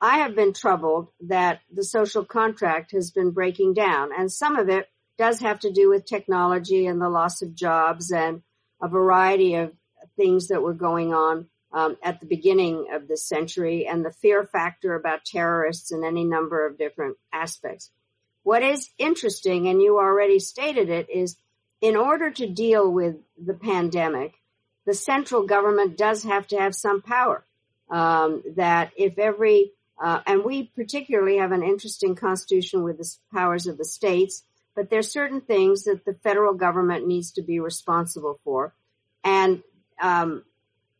[0.00, 4.68] I have been troubled that the social contract has been breaking down, and some of
[4.68, 8.42] it does have to do with technology and the loss of jobs and
[8.80, 9.72] a variety of
[10.16, 14.44] things that were going on um, at the beginning of this century and the fear
[14.44, 17.90] factor about terrorists and any number of different aspects.
[18.42, 21.36] What is interesting, and you already stated it, is
[21.82, 24.32] in order to deal with the pandemic,
[24.86, 27.44] the central government does have to have some power.
[27.90, 33.66] Um, that if every uh, and we particularly have an interesting constitution with the powers
[33.66, 34.42] of the states,
[34.74, 38.74] but there are certain things that the federal government needs to be responsible for,
[39.22, 39.62] and
[40.00, 40.42] um,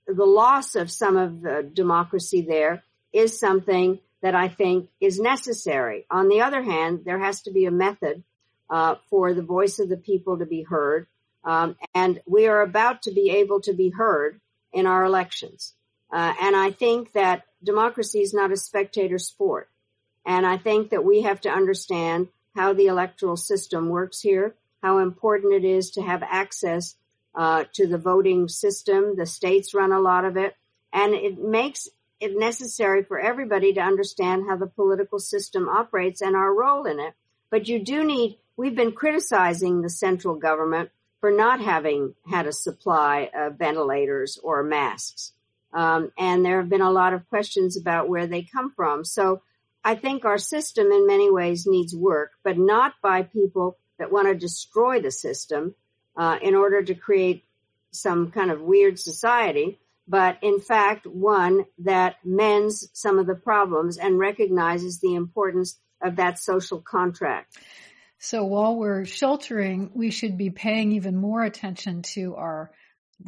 [0.07, 2.83] the loss of some of the democracy there
[3.13, 6.07] is something that I think is necessary.
[6.11, 8.23] On the other hand, there has to be a method
[8.69, 11.07] uh, for the voice of the people to be heard
[11.45, 14.41] um, and we are about to be able to be heard
[14.73, 15.75] in our elections.
[16.13, 19.69] Uh, and I think that democracy is not a spectator sport.
[20.27, 24.99] And I think that we have to understand how the electoral system works here, how
[24.99, 26.97] important it is to have access
[27.35, 29.17] uh, to the voting system.
[29.17, 30.57] The states run a lot of it.
[30.93, 36.37] And it makes it necessary for everybody to understand how the political system operates and
[36.37, 37.15] our role in it.
[37.51, 42.53] But you do need, we've been criticizing the central government for not having had a
[42.53, 45.33] supply of ventilators or masks.
[45.73, 49.05] Um, and there have been a lot of questions about where they come from.
[49.05, 49.43] So
[49.85, 54.29] I think our system in many ways needs work, but not by people that want
[54.29, 55.75] to destroy the system
[56.17, 57.45] uh, in order to create
[57.93, 63.97] some kind of weird society, but in fact one that mends some of the problems
[63.97, 67.57] and recognizes the importance of that social contract.
[68.19, 72.71] So while we're sheltering, we should be paying even more attention to our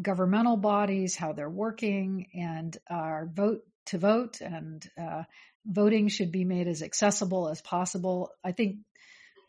[0.01, 5.25] governmental bodies, how they're working, and our vote to vote and uh,
[5.67, 8.31] voting should be made as accessible as possible.
[8.45, 8.79] I think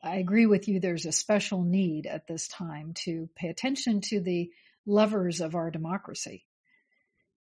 [0.03, 0.79] I agree with you.
[0.79, 4.51] There's a special need at this time to pay attention to the
[4.86, 6.45] levers of our democracy.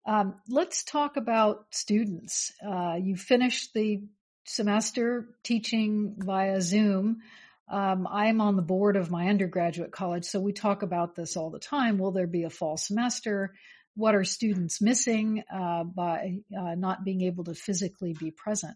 [0.05, 2.51] Um, let's talk about students.
[2.65, 4.03] Uh, you finished the
[4.45, 7.21] semester teaching via Zoom.
[7.69, 11.51] Um, I'm on the board of my undergraduate college, so we talk about this all
[11.51, 11.99] the time.
[11.99, 13.53] Will there be a fall semester?
[13.95, 18.75] What are students missing uh, by uh, not being able to physically be present?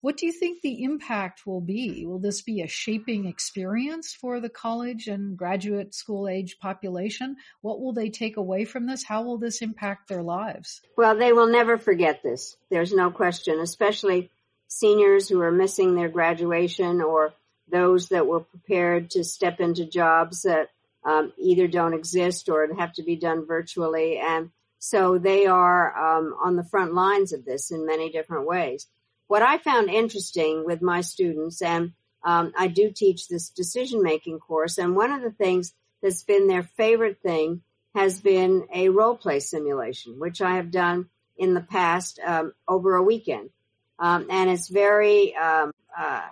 [0.00, 2.06] What do you think the impact will be?
[2.06, 7.36] Will this be a shaping experience for the college and graduate school age population?
[7.62, 9.02] What will they take away from this?
[9.02, 10.80] How will this impact their lives?
[10.96, 12.56] Well, they will never forget this.
[12.70, 14.30] There's no question, especially
[14.68, 17.32] seniors who are missing their graduation or
[17.70, 20.70] those that were prepared to step into jobs that
[21.04, 24.18] um, either don't exist or have to be done virtually.
[24.18, 28.86] And so they are um, on the front lines of this in many different ways.
[29.26, 31.92] What I found interesting with my students, and
[32.24, 36.46] um, I do teach this decision making course, and one of the things that's been
[36.46, 37.62] their favorite thing
[37.94, 42.94] has been a role play simulation, which I have done in the past um, over
[42.94, 43.50] a weekend.
[43.98, 46.28] Um, and it's very um, uh,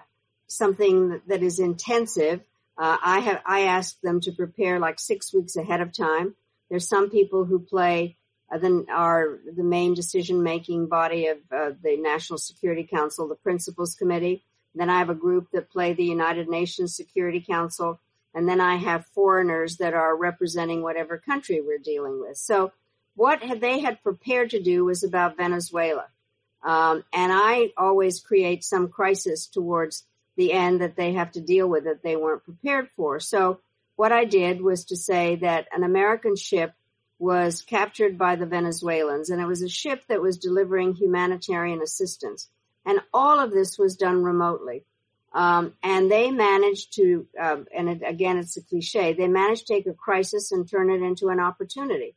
[0.47, 2.41] something that is intensive.
[2.79, 6.35] Uh, I have I asked them to prepare like six weeks ahead of time.
[6.71, 8.17] There's some people who play
[8.53, 13.35] uh, the, are the main decision making body of uh, the National Security Council, the
[13.35, 14.43] Principals Committee.
[14.75, 17.99] Then I have a group that play the United Nations Security Council.
[18.35, 22.37] And then I have foreigners that are representing whatever country we're dealing with.
[22.37, 22.73] So
[23.15, 26.05] what they had prepared to do was about Venezuela.
[26.63, 30.05] Um, and I always create some crisis towards
[30.37, 33.21] the end that they have to deal with that they weren't prepared for.
[33.21, 33.61] So
[33.97, 36.75] what I did was to say that an American ship
[37.19, 42.49] was captured by the Venezuelans and it was a ship that was delivering humanitarian assistance.
[42.85, 44.85] And all of this was done remotely.
[45.33, 49.75] Um, and they managed to, uh, and it, again, it's a cliche, they managed to
[49.75, 52.15] take a crisis and turn it into an opportunity.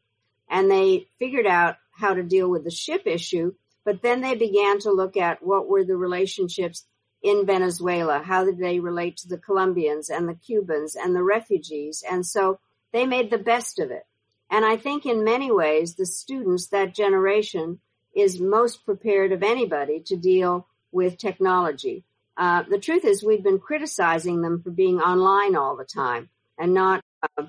[0.50, 3.54] And they figured out how to deal with the ship issue,
[3.84, 6.86] but then they began to look at what were the relationships
[7.22, 12.04] in Venezuela, how did they relate to the Colombians and the Cubans and the refugees.
[12.10, 12.60] And so
[12.94, 14.06] they made the best of it.
[14.50, 17.80] And I think in many ways, the students, that generation,
[18.16, 22.04] is most prepared of anybody to deal with technology.
[22.36, 26.74] Uh, the truth is we've been criticizing them for being online all the time and
[26.74, 27.04] not
[27.38, 27.44] uh,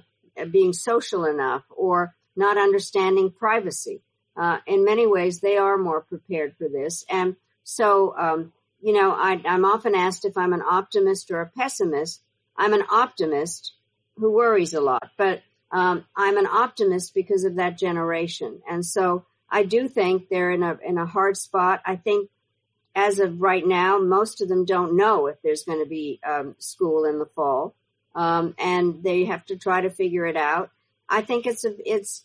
[0.51, 4.03] being social enough or not understanding privacy.
[4.37, 7.05] Uh, in many ways, they are more prepared for this.
[7.09, 8.53] And so, um,
[8.83, 12.23] you know, I, I'm often asked if I'm an optimist or a pessimist.
[12.57, 13.75] I'm an optimist
[14.17, 18.61] who worries a lot, but um, I'm an optimist because of that generation.
[18.69, 21.81] And so I do think they're in a in a hard spot.
[21.85, 22.31] I think
[22.95, 26.57] as of right now, most of them don't know if there's going to be um,
[26.59, 27.75] school in the fall,
[28.15, 30.71] um, and they have to try to figure it out.
[31.09, 32.25] I think it's a it's,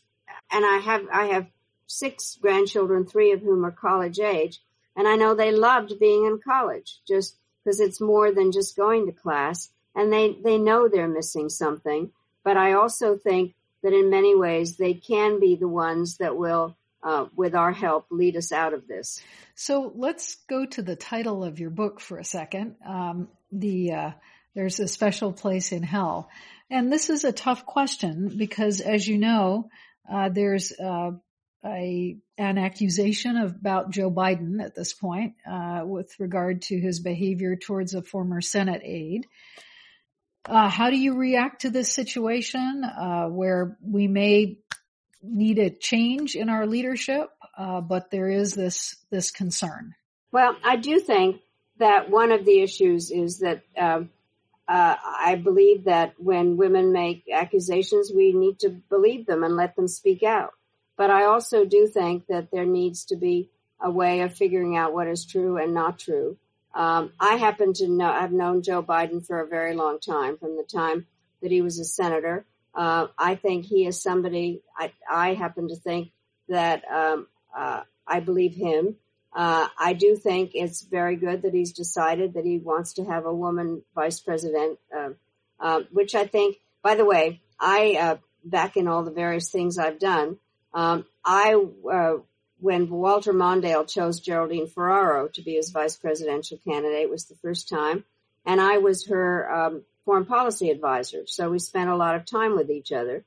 [0.51, 1.47] and I have I have
[1.87, 4.61] six grandchildren, three of whom are college age,
[4.95, 9.07] and I know they loved being in college just because it's more than just going
[9.07, 12.11] to class, and they they know they're missing something.
[12.43, 16.75] But I also think that in many ways they can be the ones that will
[17.05, 19.21] uh, with our help, lead us out of this.
[19.53, 22.75] So let's go to the title of your book for a second.
[22.85, 24.11] Um, the uh,
[24.55, 26.29] there's a special place in hell,
[26.69, 29.69] and this is a tough question because, as you know,
[30.11, 31.11] uh, there's uh,
[31.65, 37.55] a an accusation about Joe Biden at this point uh, with regard to his behavior
[37.55, 39.25] towards a former Senate aide.
[40.47, 44.59] Uh, how do you react to this situation uh, where we may
[45.27, 49.95] need a change in our leadership, uh, but there is this this concern.
[50.31, 51.41] Well, I do think
[51.77, 54.09] that one of the issues is that um,
[54.67, 59.75] uh, I believe that when women make accusations, we need to believe them and let
[59.75, 60.51] them speak out.
[60.97, 63.49] But I also do think that there needs to be
[63.81, 66.37] a way of figuring out what is true and not true.
[66.73, 70.57] Um, I happen to know I've known Joe Biden for a very long time, from
[70.57, 71.05] the time
[71.41, 72.45] that he was a senator.
[72.73, 76.11] Uh, I think he is somebody, I, I happen to think
[76.49, 78.95] that um, uh, I believe him.
[79.33, 83.25] Uh, I do think it's very good that he's decided that he wants to have
[83.25, 85.09] a woman vice president, uh,
[85.59, 89.77] uh, which I think, by the way, I, uh, back in all the various things
[89.77, 90.37] I've done,
[90.75, 91.55] um, I,
[92.59, 97.69] when Walter Mondale chose Geraldine Ferraro to be his vice presidential candidate was the first
[97.69, 98.03] time,
[98.45, 101.23] and I was her um, foreign policy advisor.
[101.25, 103.23] So we spent a lot of time with each other.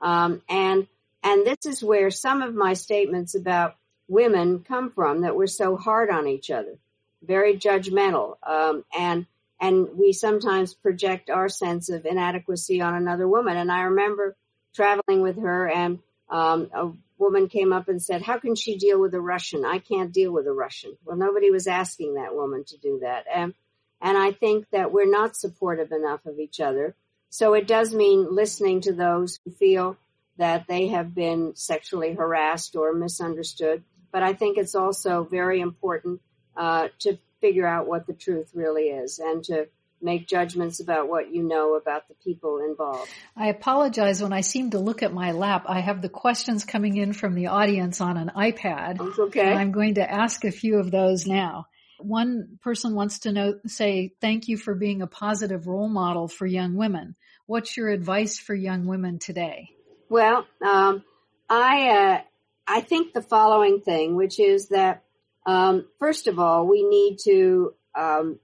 [0.00, 0.86] Um, and,
[1.22, 3.76] and this is where some of my statements about
[4.08, 6.78] women come from that we're so hard on each other,
[7.22, 8.36] very judgmental.
[8.44, 9.26] Um, and,
[9.60, 13.56] and we sometimes project our sense of inadequacy on another woman.
[13.56, 14.36] And I remember
[14.74, 15.98] traveling with her and,
[16.32, 19.64] um, a woman came up and said, how can she deal with a Russian?
[19.64, 20.96] I can't deal with a Russian.
[21.04, 23.26] Well, nobody was asking that woman to do that.
[23.32, 23.54] And
[24.00, 26.96] and I think that we're not supportive enough of each other.
[27.28, 29.96] So it does mean listening to those who feel
[30.38, 33.84] that they have been sexually harassed or misunderstood.
[34.10, 36.20] But I think it's also very important
[36.56, 39.68] uh, to figure out what the truth really is and to
[40.02, 43.10] make judgments about what you know about the people involved.
[43.36, 45.64] I apologize when I seem to look at my lap.
[45.66, 49.00] I have the questions coming in from the audience on an iPad.
[49.18, 49.52] okay.
[49.52, 51.66] I'm going to ask a few of those now
[52.04, 56.46] one person wants to know, say, thank you for being a positive role model for
[56.46, 57.16] young women.
[57.46, 59.70] What's your advice for young women today?
[60.08, 61.04] Well, um,
[61.48, 62.20] I, uh,
[62.66, 65.02] I think the following thing, which is that,
[65.46, 68.38] um, first of all, we need to, um,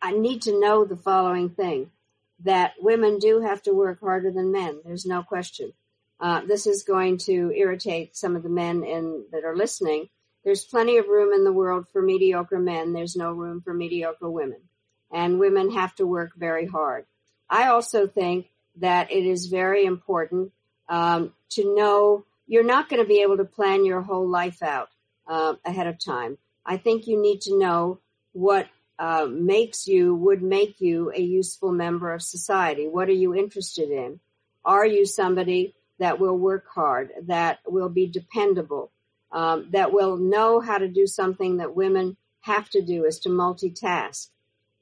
[0.00, 1.90] I need to know the following thing.
[2.44, 4.80] that women do have to work harder than men.
[4.84, 5.72] There's no question.
[6.20, 10.08] Uh, this is going to irritate some of the men in, that are listening.
[10.44, 12.92] There's plenty of room in the world for mediocre men.
[12.92, 14.60] There's no room for mediocre women.
[15.12, 17.06] And women have to work very hard.
[17.48, 20.52] I also think that it is very important
[20.88, 24.88] um, to know you're not going to be able to plan your whole life out
[25.26, 26.38] uh, ahead of time.
[26.64, 28.00] I think you need to know
[28.32, 28.68] what
[28.98, 32.88] uh, makes you, would make you a useful member of society.
[32.88, 34.20] What are you interested in?
[34.64, 38.90] Are you somebody that will work hard, that will be dependable,
[39.32, 43.28] um, that will know how to do something that women have to do is to
[43.28, 44.28] multitask,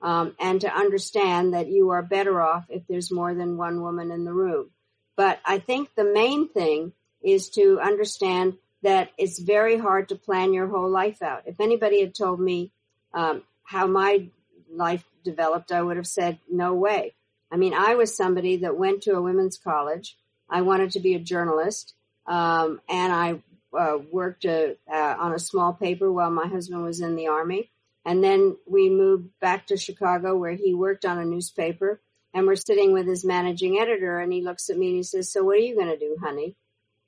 [0.02, 4.10] um, and to understand that you are better off if there's more than one woman
[4.10, 4.70] in the room.
[5.16, 6.92] But I think the main thing
[7.22, 11.44] is to understand that it's very hard to plan your whole life out.
[11.46, 12.70] If anybody had told me
[13.14, 14.28] um, how my
[14.70, 17.14] life developed, I would have said, no way.
[17.50, 20.16] I mean, I was somebody that went to a women's college.
[20.48, 21.94] I wanted to be a journalist,
[22.26, 23.42] um, and I
[23.76, 27.70] uh, worked uh, uh, on a small paper while my husband was in the army.
[28.04, 32.00] And then we moved back to Chicago where he worked on a newspaper
[32.34, 35.32] and we're sitting with his managing editor and he looks at me and he says,
[35.32, 36.56] so what are you going to do, honey?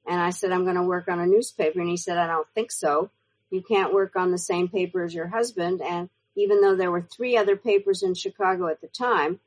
[0.06, 1.80] And I said, I'm going to work on a newspaper.
[1.80, 3.10] And he said, I don't think so.
[3.50, 5.82] You can't work on the same paper as your husband.
[5.82, 9.40] And even though there were three other papers in Chicago at the time,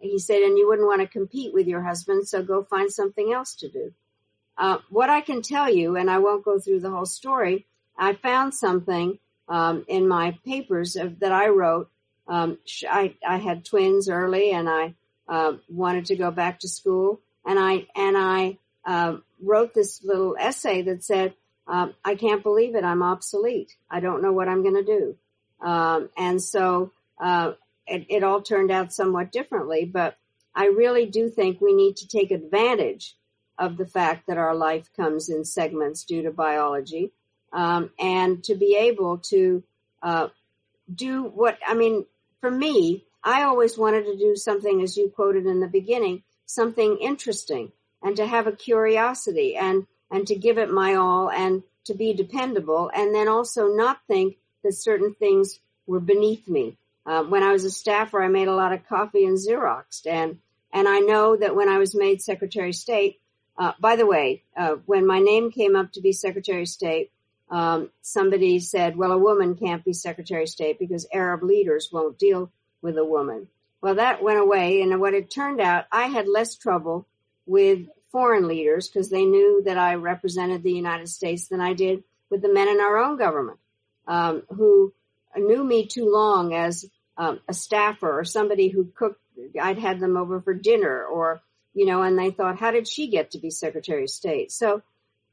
[0.00, 3.32] he said, and you wouldn't want to compete with your husband, so go find something
[3.32, 3.92] else to do.
[4.58, 7.66] Uh, what I can tell you, and I won't go through the whole story,
[7.96, 9.18] I found something
[9.48, 11.88] um, in my papers of, that I wrote.
[12.26, 14.94] Um, I, I had twins early, and I
[15.28, 20.36] uh, wanted to go back to school, and I and I uh, wrote this little
[20.38, 21.34] essay that said,
[21.66, 22.84] um, "I can't believe it.
[22.84, 23.76] I'm obsolete.
[23.90, 25.16] I don't know what I'm going to do."
[25.62, 27.52] Um, and so uh,
[27.86, 30.16] it, it all turned out somewhat differently, but
[30.54, 33.16] I really do think we need to take advantage
[33.58, 37.12] of the fact that our life comes in segments due to biology,
[37.52, 39.62] um, and to be able to
[40.02, 40.28] uh,
[40.92, 42.06] do what I mean.
[42.40, 46.98] For me, I always wanted to do something, as you quoted in the beginning, something
[46.98, 51.94] interesting, and to have a curiosity, and and to give it my all, and to
[51.94, 56.76] be dependable, and then also not think that certain things were beneath me.
[57.04, 60.38] Uh, when I was a staffer, I made a lot of coffee and Xeroxed, and
[60.72, 63.20] and I know that when I was made Secretary of State,
[63.58, 67.10] uh, by the way, uh, when my name came up to be Secretary of State,
[67.50, 72.18] um, somebody said, "Well, a woman can't be Secretary of State because Arab leaders won't
[72.18, 72.50] deal
[72.80, 73.48] with a woman."
[73.80, 77.06] Well, that went away, and what it turned out, I had less trouble
[77.46, 82.04] with foreign leaders because they knew that I represented the United States than I did
[82.30, 83.58] with the men in our own government
[84.06, 84.92] um, who
[85.36, 86.84] knew me too long as
[87.16, 89.20] um, a staffer or somebody who cooked.
[89.60, 91.40] I'd had them over for dinner or,
[91.74, 94.52] you know, and they thought, how did she get to be Secretary of State?
[94.52, 94.82] So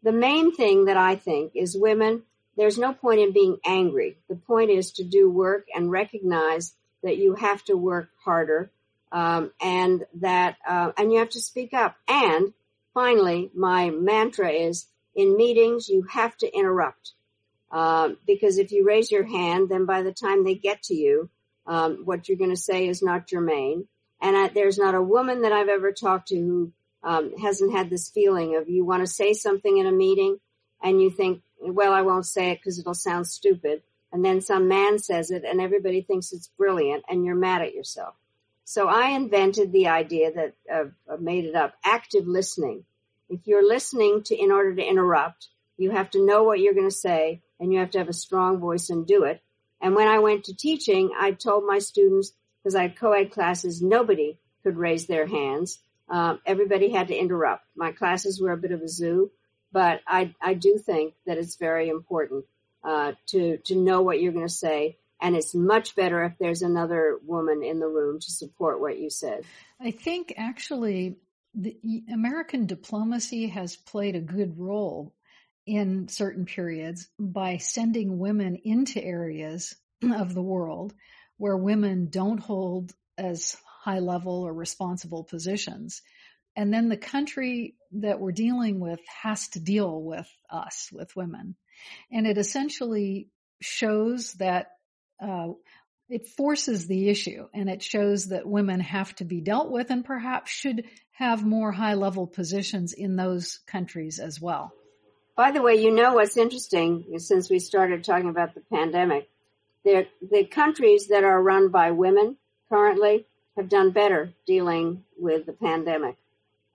[0.04, 2.24] the main thing that I think is women,
[2.56, 4.18] there's no point in being angry.
[4.30, 8.72] The point is to do work and recognize that you have to work harder.
[9.12, 11.96] Um, and that, uh, and you have to speak up.
[12.08, 12.54] And
[12.94, 17.14] finally, my mantra is in meetings, you have to interrupt.
[17.72, 21.30] Um, because if you raise your hand, then by the time they get to you,
[21.68, 23.88] um, what you're going to say is not germane.
[24.22, 26.72] And I, there's not a woman that I've ever talked to who
[27.04, 30.40] um, hasn't had this feeling of you want to say something in a meeting
[30.82, 33.84] and you think, well, I won't say it because it'll sound stupid.
[34.12, 37.76] And then some man says it and everybody thinks it's brilliant and you're mad at
[37.76, 38.16] yourself.
[38.66, 42.86] So I invented the idea that uh, made it up, active listening.
[43.30, 45.48] If you're listening to in order to interrupt,
[45.78, 48.14] you have to know what you're going to say and you have to have a
[48.14, 49.42] strong voice and do it.
[49.82, 52.32] And when I went to teaching, I told my students,
[52.62, 55.80] because I had co-ed classes, nobody could raise their hands.
[56.10, 57.66] Um, everybody had to interrupt.
[57.76, 59.32] My classes were a bit of a zoo,
[59.72, 62.46] but I, I do think that it's very important
[62.84, 66.62] uh, to to know what you're going to say, and it's much better if there's
[66.62, 69.44] another woman in the room to support what you said.
[69.80, 71.18] I think actually
[71.54, 71.78] the
[72.12, 75.14] American diplomacy has played a good role
[75.70, 79.76] in certain periods by sending women into areas
[80.16, 80.96] of the world
[81.38, 86.02] where women don't hold as high level or responsible positions.
[86.56, 91.56] And then the country that we're dealing with has to deal with us, with women.
[92.12, 93.30] And it essentially
[93.62, 94.72] shows that
[95.22, 95.50] uh,
[96.10, 100.04] it forces the issue and it shows that women have to be dealt with and
[100.04, 104.74] perhaps should have more high level positions in those countries as well.
[105.40, 109.30] By the way, you know what's interesting since we started talking about the pandemic?
[109.86, 112.36] The, the countries that are run by women
[112.68, 113.26] currently
[113.56, 116.18] have done better dealing with the pandemic.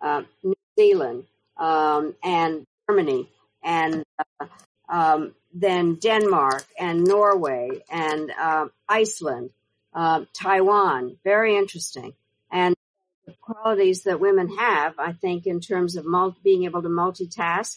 [0.01, 1.25] Uh, New Zealand
[1.59, 3.29] um, and Germany
[3.62, 4.03] and
[4.41, 4.47] uh,
[4.89, 9.51] um, then Denmark and Norway and uh, Iceland,
[9.93, 11.19] uh, Taiwan.
[11.23, 12.15] Very interesting.
[12.51, 12.75] And
[13.27, 17.77] the qualities that women have, I think, in terms of multi- being able to multitask,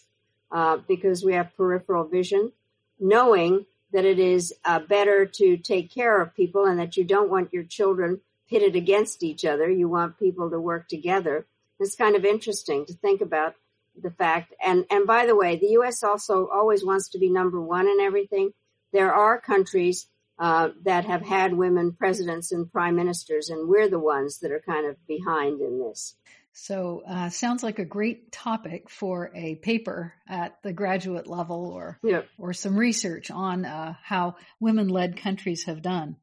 [0.52, 2.52] uh, because we have peripheral vision,
[3.00, 7.30] knowing that it is uh, better to take care of people and that you don't
[7.30, 8.20] want your children
[8.50, 9.70] pitted against each other.
[9.70, 11.46] You want people to work together.
[11.80, 13.56] It's kind of interesting to think about
[14.02, 14.54] the fact.
[14.64, 16.04] And, and by the way, the U.S.
[16.04, 18.54] also always wants to be number one in everything.
[18.94, 20.08] There are countries
[20.40, 24.62] uh, that have had women presidents and prime ministers, and we're the ones that are
[24.62, 26.16] kind of behind in this.
[26.60, 32.00] So, uh, sounds like a great topic for a paper at the graduate level, or
[32.04, 32.24] yeah.
[32.40, 36.16] or some research on uh, how women-led countries have done.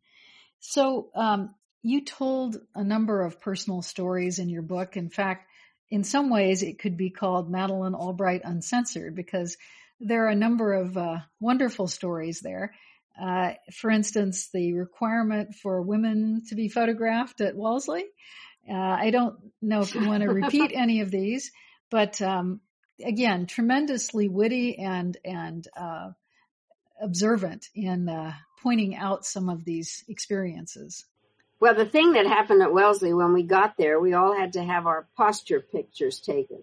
[0.59, 1.55] So, um,
[1.85, 4.97] you told a number of personal stories in your book.
[4.97, 5.49] In fact,
[5.89, 9.57] in some ways, it could be called Madeleine Albright Uncensored because
[10.01, 12.75] there are a number of uh, wonderful stories there.
[13.23, 18.05] Uh, for instance, the requirement for women to be photographed at Wellesley
[18.69, 21.53] uh, I don't know if you want to repeat any of these,
[21.91, 22.61] but um,
[23.03, 26.11] again, tremendously witty and and uh,
[27.01, 31.05] observant in uh, pointing out some of these experiences.
[31.61, 34.63] Well, the thing that happened at Wellesley when we got there, we all had to
[34.63, 36.63] have our posture pictures taken,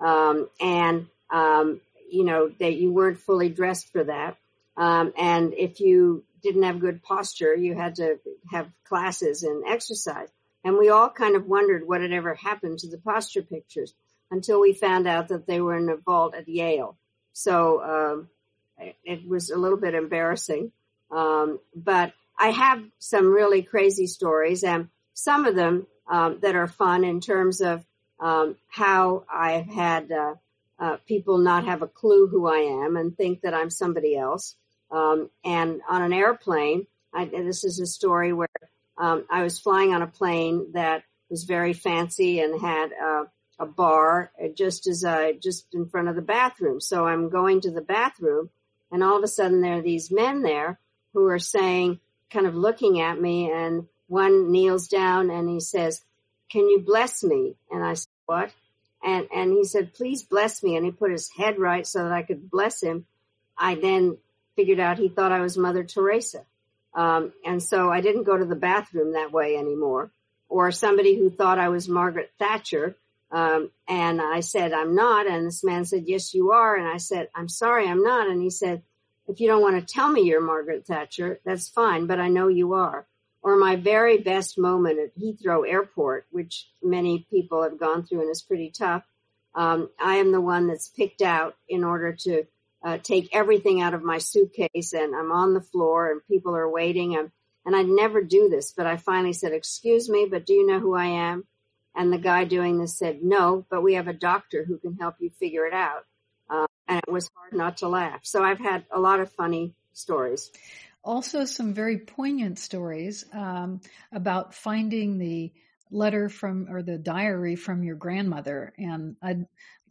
[0.00, 1.80] um, and um,
[2.10, 4.36] you know that you weren't fully dressed for that,
[4.76, 8.18] um, and if you didn't have good posture, you had to
[8.50, 10.28] have classes and exercise.
[10.66, 13.94] And we all kind of wondered what had ever happened to the posture pictures
[14.32, 16.98] until we found out that they were in a vault at Yale.
[17.32, 18.28] So um,
[19.04, 20.72] it was a little bit embarrassing.
[21.12, 26.66] Um, but I have some really crazy stories and some of them um, that are
[26.66, 27.84] fun in terms of
[28.18, 30.34] um, how I've had uh,
[30.80, 34.56] uh, people not have a clue who I am and think that I'm somebody else.
[34.90, 38.48] Um, and on an airplane, I, this is a story where
[38.98, 43.24] um, I was flying on a plane that was very fancy and had uh,
[43.58, 46.80] a bar just as I just in front of the bathroom.
[46.80, 48.50] So I'm going to the bathroom,
[48.90, 50.78] and all of a sudden there are these men there
[51.12, 56.02] who are saying, kind of looking at me, and one kneels down and he says,
[56.50, 58.52] "Can you bless me?" And I said, "What?"
[59.02, 62.12] And and he said, "Please bless me." And he put his head right so that
[62.12, 63.06] I could bless him.
[63.58, 64.18] I then
[64.54, 66.44] figured out he thought I was Mother Teresa.
[66.96, 70.10] Um, and so I didn't go to the bathroom that way anymore.
[70.48, 72.96] Or somebody who thought I was Margaret Thatcher.
[73.30, 75.26] Um, and I said, I'm not.
[75.26, 76.74] And this man said, yes, you are.
[76.74, 78.28] And I said, I'm sorry, I'm not.
[78.28, 78.82] And he said,
[79.28, 82.48] if you don't want to tell me you're Margaret Thatcher, that's fine, but I know
[82.48, 83.06] you are.
[83.42, 88.30] Or my very best moment at Heathrow Airport, which many people have gone through and
[88.30, 89.02] is pretty tough.
[89.54, 92.44] Um, I am the one that's picked out in order to
[92.86, 96.70] uh, take everything out of my suitcase and I'm on the floor and people are
[96.70, 97.16] waiting.
[97.16, 97.32] I'm,
[97.64, 100.78] and I'd never do this, but I finally said, excuse me, but do you know
[100.78, 101.42] who I am?
[101.96, 105.16] And the guy doing this said, no, but we have a doctor who can help
[105.18, 106.04] you figure it out.
[106.48, 108.20] Uh, and it was hard not to laugh.
[108.22, 110.52] So I've had a lot of funny stories.
[111.02, 113.80] Also, some very poignant stories um,
[114.12, 115.52] about finding the
[115.90, 119.16] letter from or the diary from your grandmother and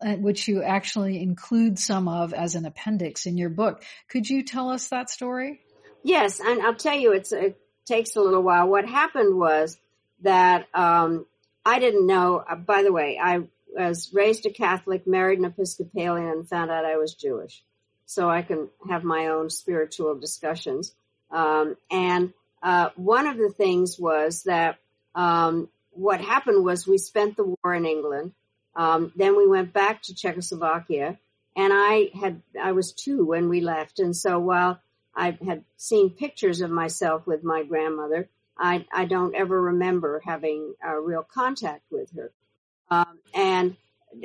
[0.02, 3.84] which you actually include some of as an appendix in your book.
[4.10, 5.62] Could you tell us that story?
[6.04, 8.68] Yes, and I'll tell you, it takes a little while.
[8.68, 9.78] What happened was
[10.22, 11.26] that um,
[11.66, 12.44] I didn't know.
[12.48, 13.44] Uh, by the way, I
[13.76, 17.64] was raised a Catholic, married an Episcopalian, and found out I was Jewish.
[18.06, 20.94] So I can have my own spiritual discussions.
[21.32, 24.78] Um, and uh, one of the things was that
[25.16, 28.34] um, what happened was we spent the war in England
[28.76, 31.18] um, then we went back to Czechoslovakia,
[31.56, 34.80] and I had I was two when we left, and so while
[35.16, 38.28] I had seen pictures of myself with my grandmother,
[38.58, 42.32] I I don't ever remember having a real contact with her.
[42.92, 43.78] Um, and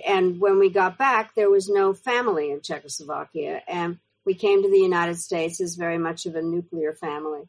[0.04, 4.70] and when we got back, there was no family in Czechoslovakia, and we came to
[4.70, 7.42] the United States as very much of a nuclear family.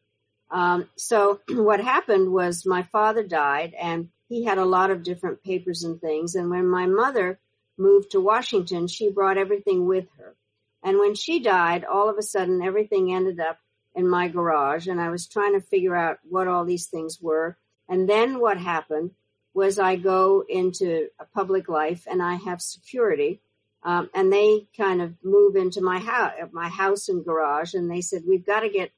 [0.51, 5.43] Um, so what happened was my father died, and he had a lot of different
[5.43, 6.35] papers and things.
[6.35, 7.39] And when my mother
[7.77, 10.35] moved to Washington, she brought everything with her.
[10.83, 13.57] And when she died, all of a sudden everything ended up
[13.95, 17.57] in my garage and I was trying to figure out what all these things were.
[17.89, 19.11] And then what happened
[19.53, 23.41] was I go into a public life and I have security.
[23.83, 27.73] Um, and they kind of move into my house, my house and garage.
[27.73, 28.91] And they said, we've got to get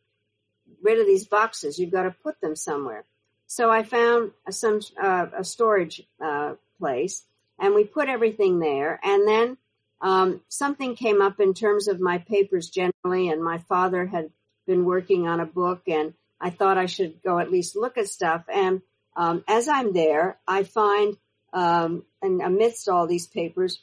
[0.83, 1.79] rid of these boxes.
[1.79, 3.05] You've got to put them somewhere.
[3.47, 7.23] So I found some uh, a storage uh, place,
[7.59, 8.99] and we put everything there.
[9.03, 9.57] And then
[10.01, 14.31] um, something came up in terms of my papers generally, and my father had
[14.67, 18.07] been working on a book, and I thought I should go at least look at
[18.07, 18.43] stuff.
[18.53, 18.81] And
[19.15, 21.15] um, as I'm there, I find,
[21.53, 23.79] um, and amidst all these papers,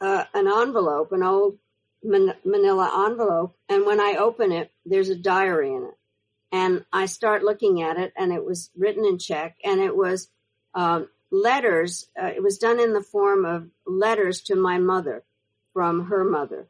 [0.00, 1.58] uh, an envelope, an old
[2.02, 3.56] manila envelope.
[3.68, 5.94] And when I open it, there's a diary in it.
[6.52, 10.28] And I start looking at it and it was written in Czech and it was,
[10.74, 12.08] um, letters.
[12.20, 15.24] Uh, it was done in the form of letters to my mother
[15.72, 16.66] from her mother.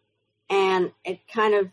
[0.49, 1.71] And it kind of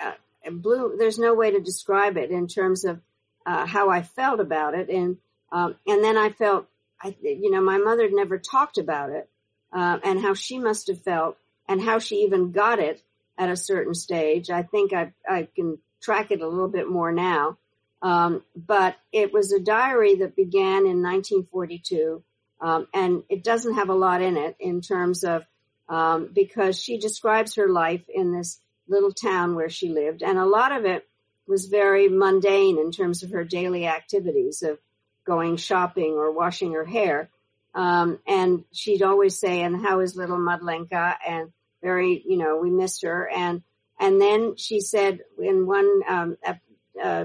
[0.00, 3.00] uh, it blew, there's no way to describe it in terms of
[3.46, 4.88] uh, how I felt about it.
[4.88, 5.16] And,
[5.50, 6.66] um, and then I felt,
[7.02, 9.28] I, you know, my mother never talked about it,
[9.72, 11.36] uh, and how she must have felt
[11.68, 13.02] and how she even got it
[13.36, 14.50] at a certain stage.
[14.50, 17.58] I think I, I can track it a little bit more now.
[18.00, 22.22] Um, but it was a diary that began in 1942,
[22.60, 25.44] um, and it doesn't have a lot in it in terms of
[25.88, 30.46] um, because she describes her life in this little town where she lived, and a
[30.46, 31.08] lot of it
[31.48, 34.78] was very mundane in terms of her daily activities of
[35.24, 37.30] going shopping or washing her hair.
[37.74, 42.70] Um, and she'd always say, "And how is little Madlenka?" And very, you know, we
[42.70, 43.28] missed her.
[43.28, 43.62] And
[43.98, 46.54] and then she said in one um, uh,
[47.02, 47.24] uh,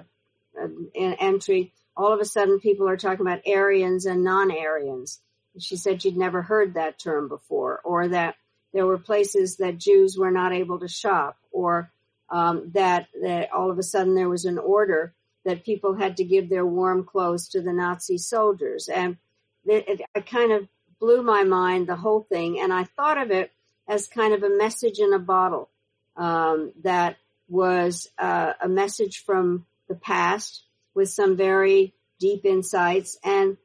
[0.95, 5.19] entry, all of a sudden people are talking about Aryans and non-Aryans.
[5.59, 8.35] She said she'd never heard that term before, or that
[8.73, 11.91] there were places that Jews were not able to shop, or
[12.29, 15.13] um, that that all of a sudden there was an order
[15.45, 19.17] that people had to give their warm clothes to the Nazi soldiers, and
[19.65, 20.67] it, it, it kind of
[20.99, 22.59] blew my mind the whole thing.
[22.59, 23.51] And I thought of it
[23.87, 25.69] as kind of a message in a bottle
[26.15, 33.57] um, that was uh, a message from the past with some very deep insights and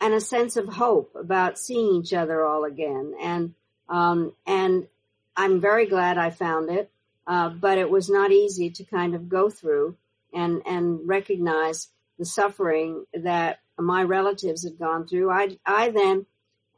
[0.00, 3.14] and a sense of hope about seeing each other all again.
[3.20, 3.54] And
[3.88, 4.88] um, and
[5.36, 6.90] I'm very glad I found it,
[7.26, 9.96] uh, but it was not easy to kind of go through
[10.34, 11.88] and and recognize
[12.18, 15.30] the suffering that my relatives had gone through.
[15.30, 16.26] I I then.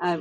[0.00, 0.18] Uh,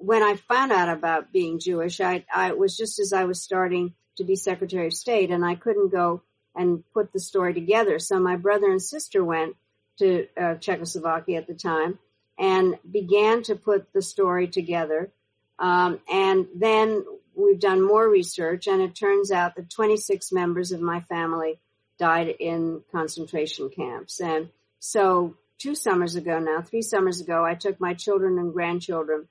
[0.00, 3.94] when I found out about being Jewish, I, I was just as I was starting
[4.18, 6.22] to be Secretary of State and I couldn't go
[6.54, 7.98] and put the story together.
[7.98, 9.56] So my brother and sister went
[9.98, 11.98] to uh, Czechoslovakia at the time
[12.38, 15.10] and began to put the story together.
[15.58, 17.04] Um, and then
[17.34, 21.58] we've done more research and it turns out that 26 members of my family
[21.98, 24.20] died in concentration camps.
[24.20, 29.28] And so two summers ago now, three summers ago, I took my children and grandchildren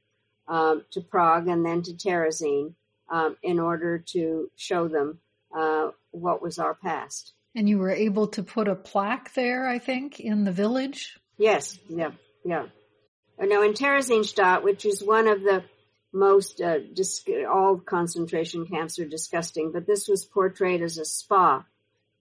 [0.48, 2.74] um, to Prague and then to Terezin
[3.10, 5.20] um, in order to show them
[5.56, 7.34] uh, what was our past.
[7.56, 11.18] And you were able to put a plaque there, I think, in the village?
[11.38, 12.12] Yes, yeah,
[12.46, 12.66] yeah.
[13.40, 15.64] Now in Theresienstadt, which is one of the
[16.14, 21.64] most, uh, dis- all concentration camps are disgusting, but this was portrayed as a spa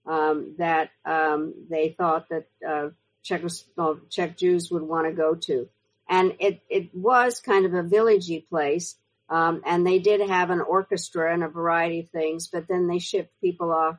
[0.05, 2.89] um, that um, they thought that uh,
[3.23, 5.67] Czech Jews would want to go to.
[6.09, 8.95] And it, it was kind of a villagey place,
[9.29, 12.99] um, and they did have an orchestra and a variety of things, but then they
[12.99, 13.97] shipped people off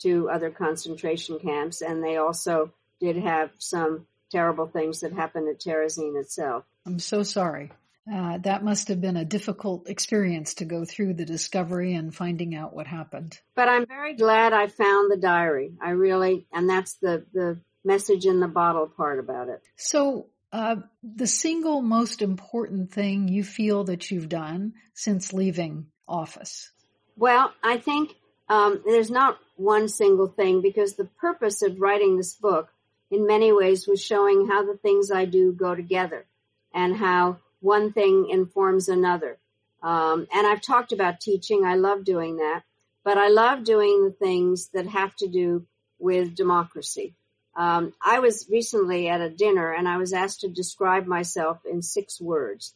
[0.00, 5.60] to other concentration camps, and they also did have some terrible things that happened at
[5.60, 6.64] Terezin itself.
[6.86, 7.72] I'm so sorry.
[8.10, 12.54] Uh, that must have been a difficult experience to go through the discovery and finding
[12.54, 13.38] out what happened.
[13.54, 15.72] But I'm very glad I found the diary.
[15.80, 19.62] I really, and that's the, the message in the bottle part about it.
[19.76, 26.70] So uh, the single most important thing you feel that you've done since leaving office?
[27.16, 28.14] Well, I think
[28.48, 32.68] um, there's not one single thing because the purpose of writing this book,
[33.10, 36.24] in many ways, was showing how the things I do go together
[36.72, 39.38] and how one thing informs another.
[39.82, 41.64] Um, and I've talked about teaching.
[41.64, 42.62] I love doing that,
[43.04, 45.66] but I love doing the things that have to do
[45.98, 47.14] with democracy.
[47.58, 51.82] Um, I was recently at a dinner and I was asked to describe myself in
[51.82, 52.72] six words.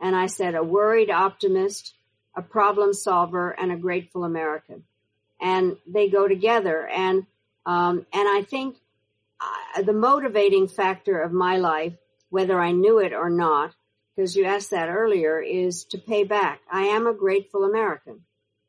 [0.00, 1.94] And I said, a worried optimist,
[2.34, 4.82] a problem solver, and a grateful American.
[5.40, 6.84] And they go together.
[6.84, 7.26] And,
[7.64, 8.76] um, and I think
[9.40, 11.94] uh, the motivating factor of my life,
[12.28, 13.72] whether I knew it or not,
[14.16, 16.60] because you asked that earlier, is to pay back.
[16.68, 18.22] I am a grateful American.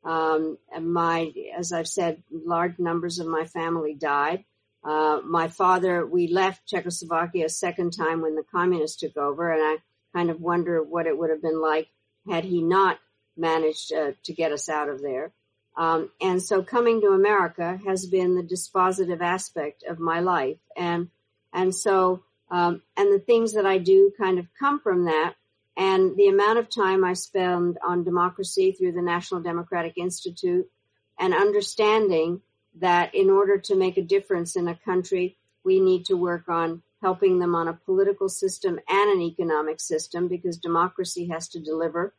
[0.04, 4.44] Um, my, as I've said, large numbers of my family died.
[4.86, 9.62] Uh, my father, we left Czechoslovakia a second time when the communists took over, and
[9.62, 9.74] I
[10.16, 11.88] kind of wonder what it would have been like
[12.30, 12.98] had he not
[13.36, 15.32] managed uh, to get us out of there.
[15.76, 20.60] Um, and so coming to America has been the dispositive aspect of my life.
[20.76, 21.10] And,
[21.52, 25.34] and so Um, and the things that I do kind of come from that.
[25.74, 30.66] And the amount of time I spend on democracy through the National Democratic Institute
[31.18, 32.40] and understanding
[32.80, 36.82] that in order to make a difference in a country, we need to work on
[37.02, 42.14] helping them on a political system and an economic system because democracy has to deliver.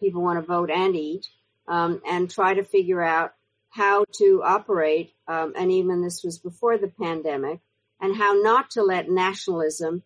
[0.00, 1.26] People want to vote and eat,
[1.68, 3.34] um, and try to figure out
[3.70, 5.12] how to operate.
[5.26, 7.60] Um, and even this was before the pandemic,
[8.00, 10.02] and how not to let nationalism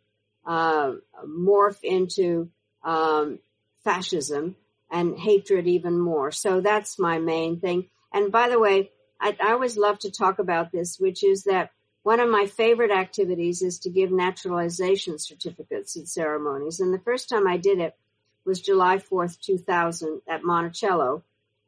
[0.47, 0.93] uh,
[1.27, 2.51] morph into
[2.83, 3.39] um,
[3.85, 4.57] fascism
[4.91, 6.31] and hatred even more.
[6.31, 7.89] So that's my main thing.
[8.13, 11.71] And by the way, I, I always love to talk about this, which is that
[12.03, 16.81] one of my favorite activities is to give naturalization certificates at ceremonies.
[16.81, 17.97] And the first time I did it
[18.45, 21.23] was July 4th, 2000 at Monticello.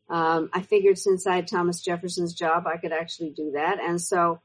[0.09, 3.79] Um, I figured since I had Thomas Jefferson's job, I could actually do that.
[3.81, 4.41] And so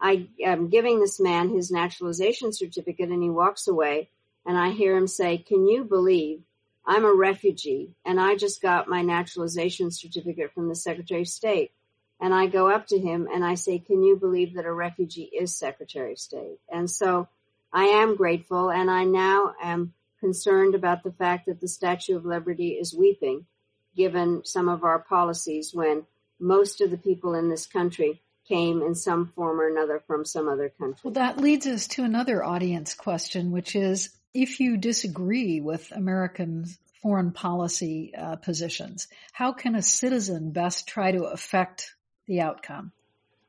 [0.00, 4.08] I am giving this man his naturalization certificate and he walks away
[4.46, 6.42] and I hear him say, can you believe
[6.86, 11.72] I'm a refugee and I just got my naturalization certificate from the Secretary of State?
[12.20, 15.30] And I go up to him and I say, can you believe that a refugee
[15.38, 16.58] is Secretary of State?
[16.70, 17.28] And so
[17.72, 22.26] I am grateful and I now am concerned about the fact that the Statue of
[22.26, 23.46] Liberty is weeping
[23.96, 26.04] given some of our policies when
[26.38, 30.48] most of the people in this country came in some form or another from some
[30.48, 31.00] other country.
[31.04, 36.66] Well, that leads us to another audience question, which is if you disagree with American
[37.02, 41.94] foreign policy uh, positions, how can a citizen best try to affect
[42.30, 42.92] the outcome?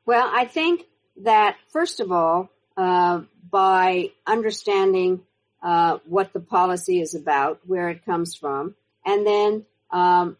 [0.04, 0.82] Well, I think
[1.22, 5.20] that first of all, uh, by understanding
[5.62, 8.74] uh, what the policy is about, where it comes from,
[9.06, 10.36] and then um,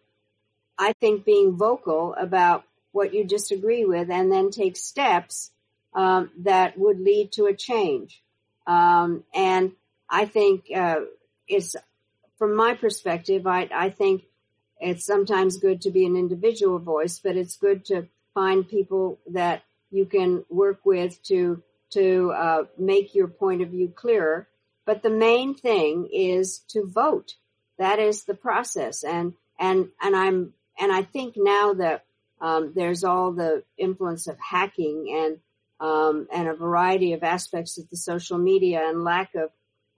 [0.77, 5.53] I think being vocal about what you disagree with, and then take steps
[5.95, 8.21] um, that would lead to a change.
[8.67, 9.73] Um, and
[10.11, 11.01] I think uh,
[11.47, 11.77] it's
[12.39, 14.25] from my perspective, I, I think
[14.81, 19.63] it's sometimes good to be an individual voice, but it's good to find people that
[19.91, 24.49] you can work with to to uh, make your point of view clearer.
[24.87, 27.35] But the main thing is to vote.
[27.79, 32.05] That is the process, and and and I'm and I think now that
[32.41, 35.39] um, there's all the influence of hacking and
[35.89, 39.51] um, and a variety of aspects of the social media and lack of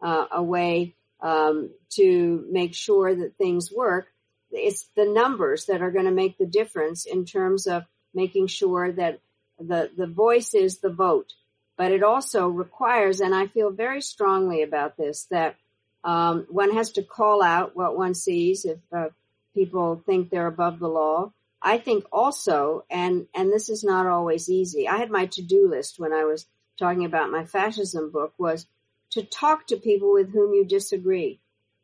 [0.03, 4.09] uh, a way um, to make sure that things work.
[4.51, 7.85] It's the numbers that are going to make the difference in terms of
[8.15, 9.21] making sure that
[9.59, 11.33] the, the voice is the vote.
[11.77, 15.57] But it also requires, and I feel very strongly about this, that
[16.05, 19.09] um, one has to call out what one sees if uh,
[19.55, 21.33] people think they're above the law.
[21.61, 24.87] I think also, and and this is not always easy.
[24.87, 26.47] I had my to-do list when I was
[26.79, 28.67] talking about my fascism book was
[29.13, 31.41] to talk to people with whom you disagree.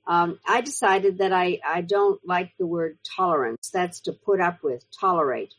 [0.06, 3.70] Um, I decided that I I don't like the word tolerance.
[3.70, 5.54] That's to put up with, tolerate.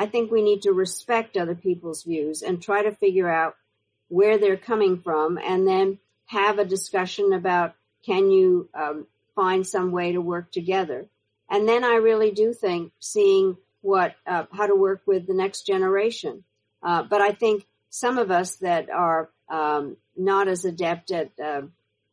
[0.00, 3.56] I think we need to respect other people's views and try to figure out
[4.08, 7.74] where they're coming from and then have a discussion about
[8.06, 11.06] can you um, find some way to work together.
[11.50, 15.66] And then I really do think seeing what, uh, how to work with the next
[15.66, 16.44] generation.
[16.82, 21.62] Uh, but I think some of us that are um, not as adept at uh,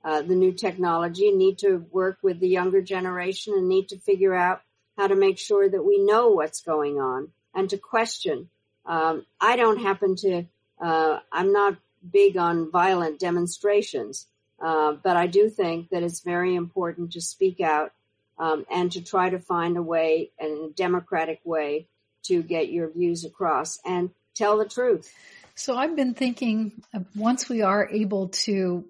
[0.03, 4.35] uh, the new technology need to work with the younger generation and need to figure
[4.35, 4.61] out
[4.97, 8.49] how to make sure that we know what's going on and to question.
[8.85, 10.45] Um, I don't happen to,
[10.79, 11.75] uh, I'm not
[12.09, 14.27] big on violent demonstrations,
[14.63, 17.91] uh, but I do think that it's very important to speak out
[18.39, 21.87] um, and to try to find a way, a democratic way,
[22.23, 25.11] to get your views across and tell the truth.
[25.55, 26.83] So I've been thinking
[27.15, 28.85] once we are able to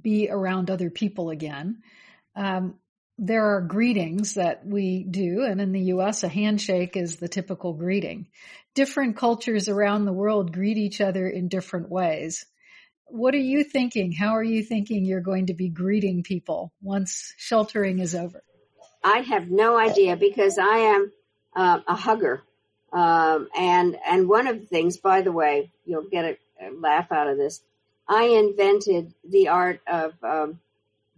[0.00, 1.82] be around other people again,
[2.34, 2.76] um,
[3.22, 7.74] there are greetings that we do, and in the US, a handshake is the typical
[7.74, 8.28] greeting.
[8.74, 12.46] Different cultures around the world greet each other in different ways.
[13.08, 14.12] What are you thinking?
[14.12, 18.42] How are you thinking you're going to be greeting people once sheltering is over?
[19.04, 21.12] I have no idea because I am
[21.54, 22.42] uh, a hugger.
[22.90, 26.38] Um, and, and one of the things, by the way, you'll get a,
[26.74, 27.60] laugh out of this.
[28.08, 30.60] I invented the art of um,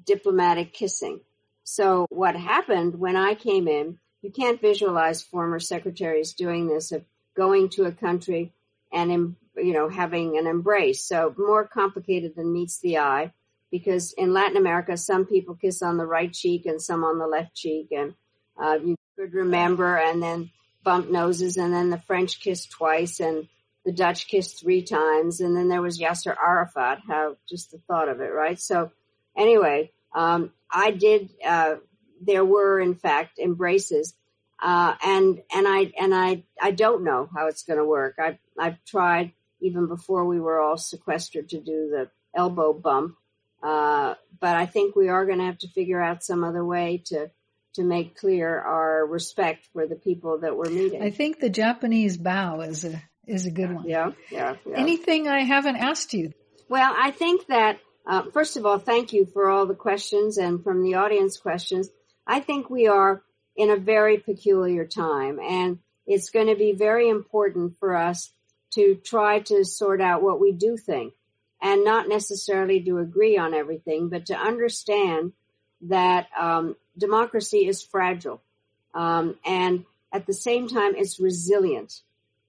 [0.05, 1.20] diplomatic kissing.
[1.65, 7.05] So what happened when I came in, you can't visualize former secretaries doing this of
[7.37, 8.53] going to a country
[8.93, 11.05] and, you know, having an embrace.
[11.05, 13.33] So more complicated than meets the eye
[13.71, 17.27] because in Latin America, some people kiss on the right cheek and some on the
[17.27, 18.15] left cheek and,
[18.63, 20.51] uh, you could remember and then
[20.85, 23.49] bump noses and then the French kiss twice and
[23.85, 27.01] the Dutch kissed three times, and then there was Yasser Arafat.
[27.09, 28.61] How just the thought of it, right?
[28.61, 28.93] So
[29.37, 31.31] anyway, um, I did.
[31.45, 31.77] Uh,
[32.25, 34.15] there were in fact embraces,
[34.63, 38.17] uh, and and I and I I don't know how it's going to work.
[38.19, 43.17] I've I've tried even before we were all sequestered to do the elbow bump,
[43.63, 47.03] uh, but I think we are going to have to figure out some other way
[47.07, 47.31] to
[47.75, 51.03] to make clear our respect for the people that we're meeting.
[51.03, 53.89] I think the Japanese bow is a is a good one.
[53.89, 54.57] Yeah, yeah.
[54.67, 54.77] yeah.
[54.77, 56.33] Anything I haven't asked you?
[56.69, 60.62] Well, I think that uh, first of all, thank you for all the questions and
[60.62, 61.88] from the audience questions.
[62.26, 63.22] I think we are
[63.57, 68.32] in a very peculiar time, and it's going to be very important for us
[68.74, 71.12] to try to sort out what we do think,
[71.61, 75.32] and not necessarily to agree on everything, but to understand
[75.82, 78.40] that um, democracy is fragile,
[78.94, 82.00] um, and at the same time, it's resilient.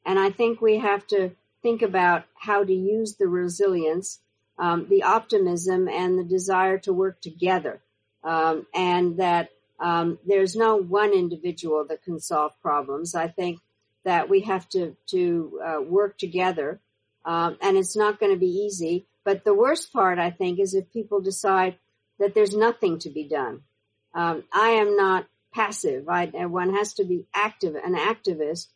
[0.05, 1.31] And I think we have to
[1.61, 4.19] think about how to use the resilience,
[4.57, 7.81] um, the optimism, and the desire to work together.
[8.23, 9.49] Um, and that
[9.79, 13.15] um, there's no one individual that can solve problems.
[13.15, 13.59] I think
[14.05, 16.79] that we have to to uh, work together,
[17.25, 19.05] um, and it's not going to be easy.
[19.25, 21.77] But the worst part, I think, is if people decide
[22.19, 23.61] that there's nothing to be done.
[24.13, 26.09] Um, I am not passive.
[26.09, 28.67] I, one has to be active, an activist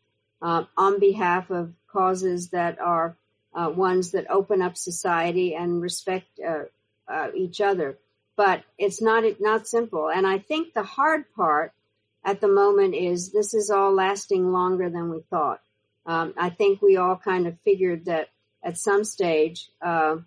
[0.41, 3.17] uh, on behalf of causes that are
[3.58, 6.64] uh, ones that open up society and respect uh,
[7.08, 7.97] uh, each other.
[8.36, 10.10] But it's not not simple.
[10.10, 11.74] And I think the hard part
[12.24, 15.62] at the moment is this is all lasting longer than we thought.
[16.05, 18.30] Um, I think we all kind of figured that
[18.64, 20.18] at some stage, uh,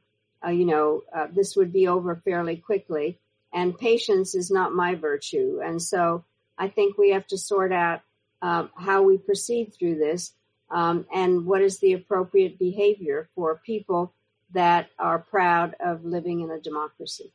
[0.44, 1.02] uh, you know,
[1.32, 3.18] this would be over fairly quickly.
[3.52, 5.60] And patience is not my virtue.
[5.62, 6.24] And so
[6.58, 8.00] I think we have to sort out
[8.42, 10.32] uh, how we proceed through this
[10.70, 14.12] um, and what is the appropriate behavior for people
[14.52, 17.32] that are proud of living in a democracy.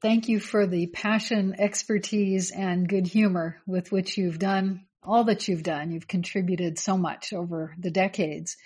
[0.00, 5.48] Thank you for the passion, expertise, and good humor with which you've done all that
[5.48, 5.90] you've done.
[5.90, 8.56] You've contributed so much over the decades.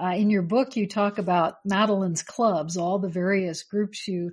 [0.00, 4.32] Uh, in your book, you talk about Madeleine's clubs, all the various groups you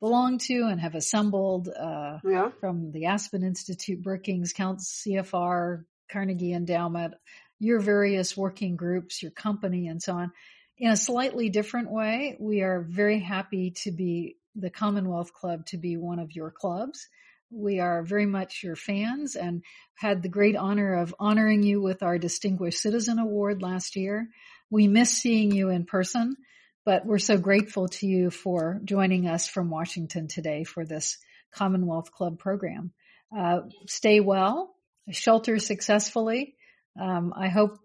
[0.00, 2.50] belong to and have assembled uh, yeah.
[2.60, 7.14] from the Aspen Institute, Brookings, Count CFR, Carnegie Endowment,
[7.58, 10.32] your various working groups, your company, and so on.
[10.78, 15.76] In a slightly different way, we are very happy to be the Commonwealth Club to
[15.76, 17.08] be one of your clubs.
[17.50, 19.62] We are very much your fans and
[19.94, 24.28] had the great honor of honoring you with our Distinguished Citizen Award last year.
[24.70, 26.36] We miss seeing you in person,
[26.84, 31.18] but we're so grateful to you for joining us from Washington today for this
[31.52, 32.92] Commonwealth Club program.
[33.36, 34.74] Uh, stay well
[35.10, 36.54] shelter successfully.
[37.00, 37.78] Um, I hope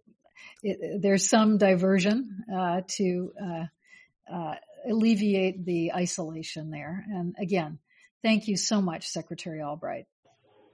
[0.63, 3.65] it, there's some diversion uh, to uh,
[4.33, 4.55] uh,
[4.87, 7.05] alleviate the isolation there.
[7.09, 7.79] And again,
[8.23, 10.05] thank you so much, Secretary Albright.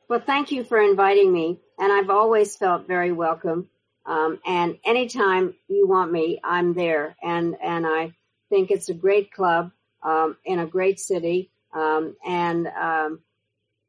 [0.07, 3.69] Well, thank you for inviting me, and I've always felt very welcome.
[4.05, 7.15] Um, and anytime you want me, I'm there.
[7.23, 8.13] And and I
[8.49, 9.71] think it's a great club
[10.03, 13.21] um, in a great city, um, and um,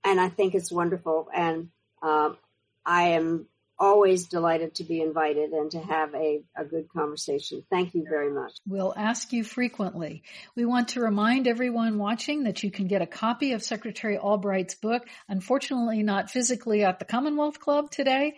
[0.05, 1.29] and I think it's wonderful.
[1.35, 1.69] And
[2.01, 2.39] um,
[2.85, 3.47] I am
[3.79, 7.63] always delighted to be invited and to have a, a good conversation.
[7.71, 8.53] Thank you very much.
[8.67, 10.23] We'll ask you frequently.
[10.55, 14.75] We want to remind everyone watching that you can get a copy of Secretary Albright's
[14.75, 18.35] book, unfortunately not physically at the Commonwealth Club today.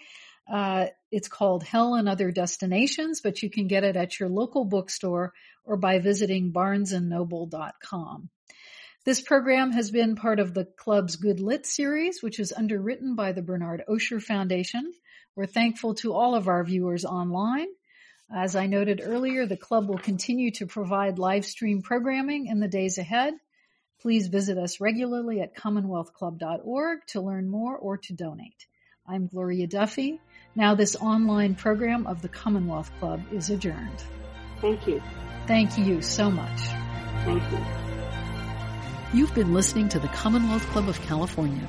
[0.51, 4.65] Uh, it's called Hell and Other Destinations, but you can get it at your local
[4.65, 5.33] bookstore
[5.65, 8.31] or by visiting barnesandnoble.com.
[9.05, 13.33] This program has been part of the club's Good Lit series, which is underwritten by
[13.33, 14.93] the Bernard Osher Foundation.
[15.39, 17.69] We're thankful to all of our viewers online.
[18.29, 22.67] As I noted earlier, the club will continue to provide live stream programming in the
[22.67, 23.35] days ahead.
[24.01, 28.67] Please visit us regularly at commonwealthclub.org to learn more or to donate.
[29.07, 30.21] I'm Gloria Duffy.
[30.57, 34.03] Now this online program of the Commonwealth Club is adjourned.
[34.61, 35.01] Thank you.
[35.47, 36.63] Thank you so much.
[37.25, 37.65] Thank you.
[39.15, 41.69] You've been listening to the Commonwealth Club of California.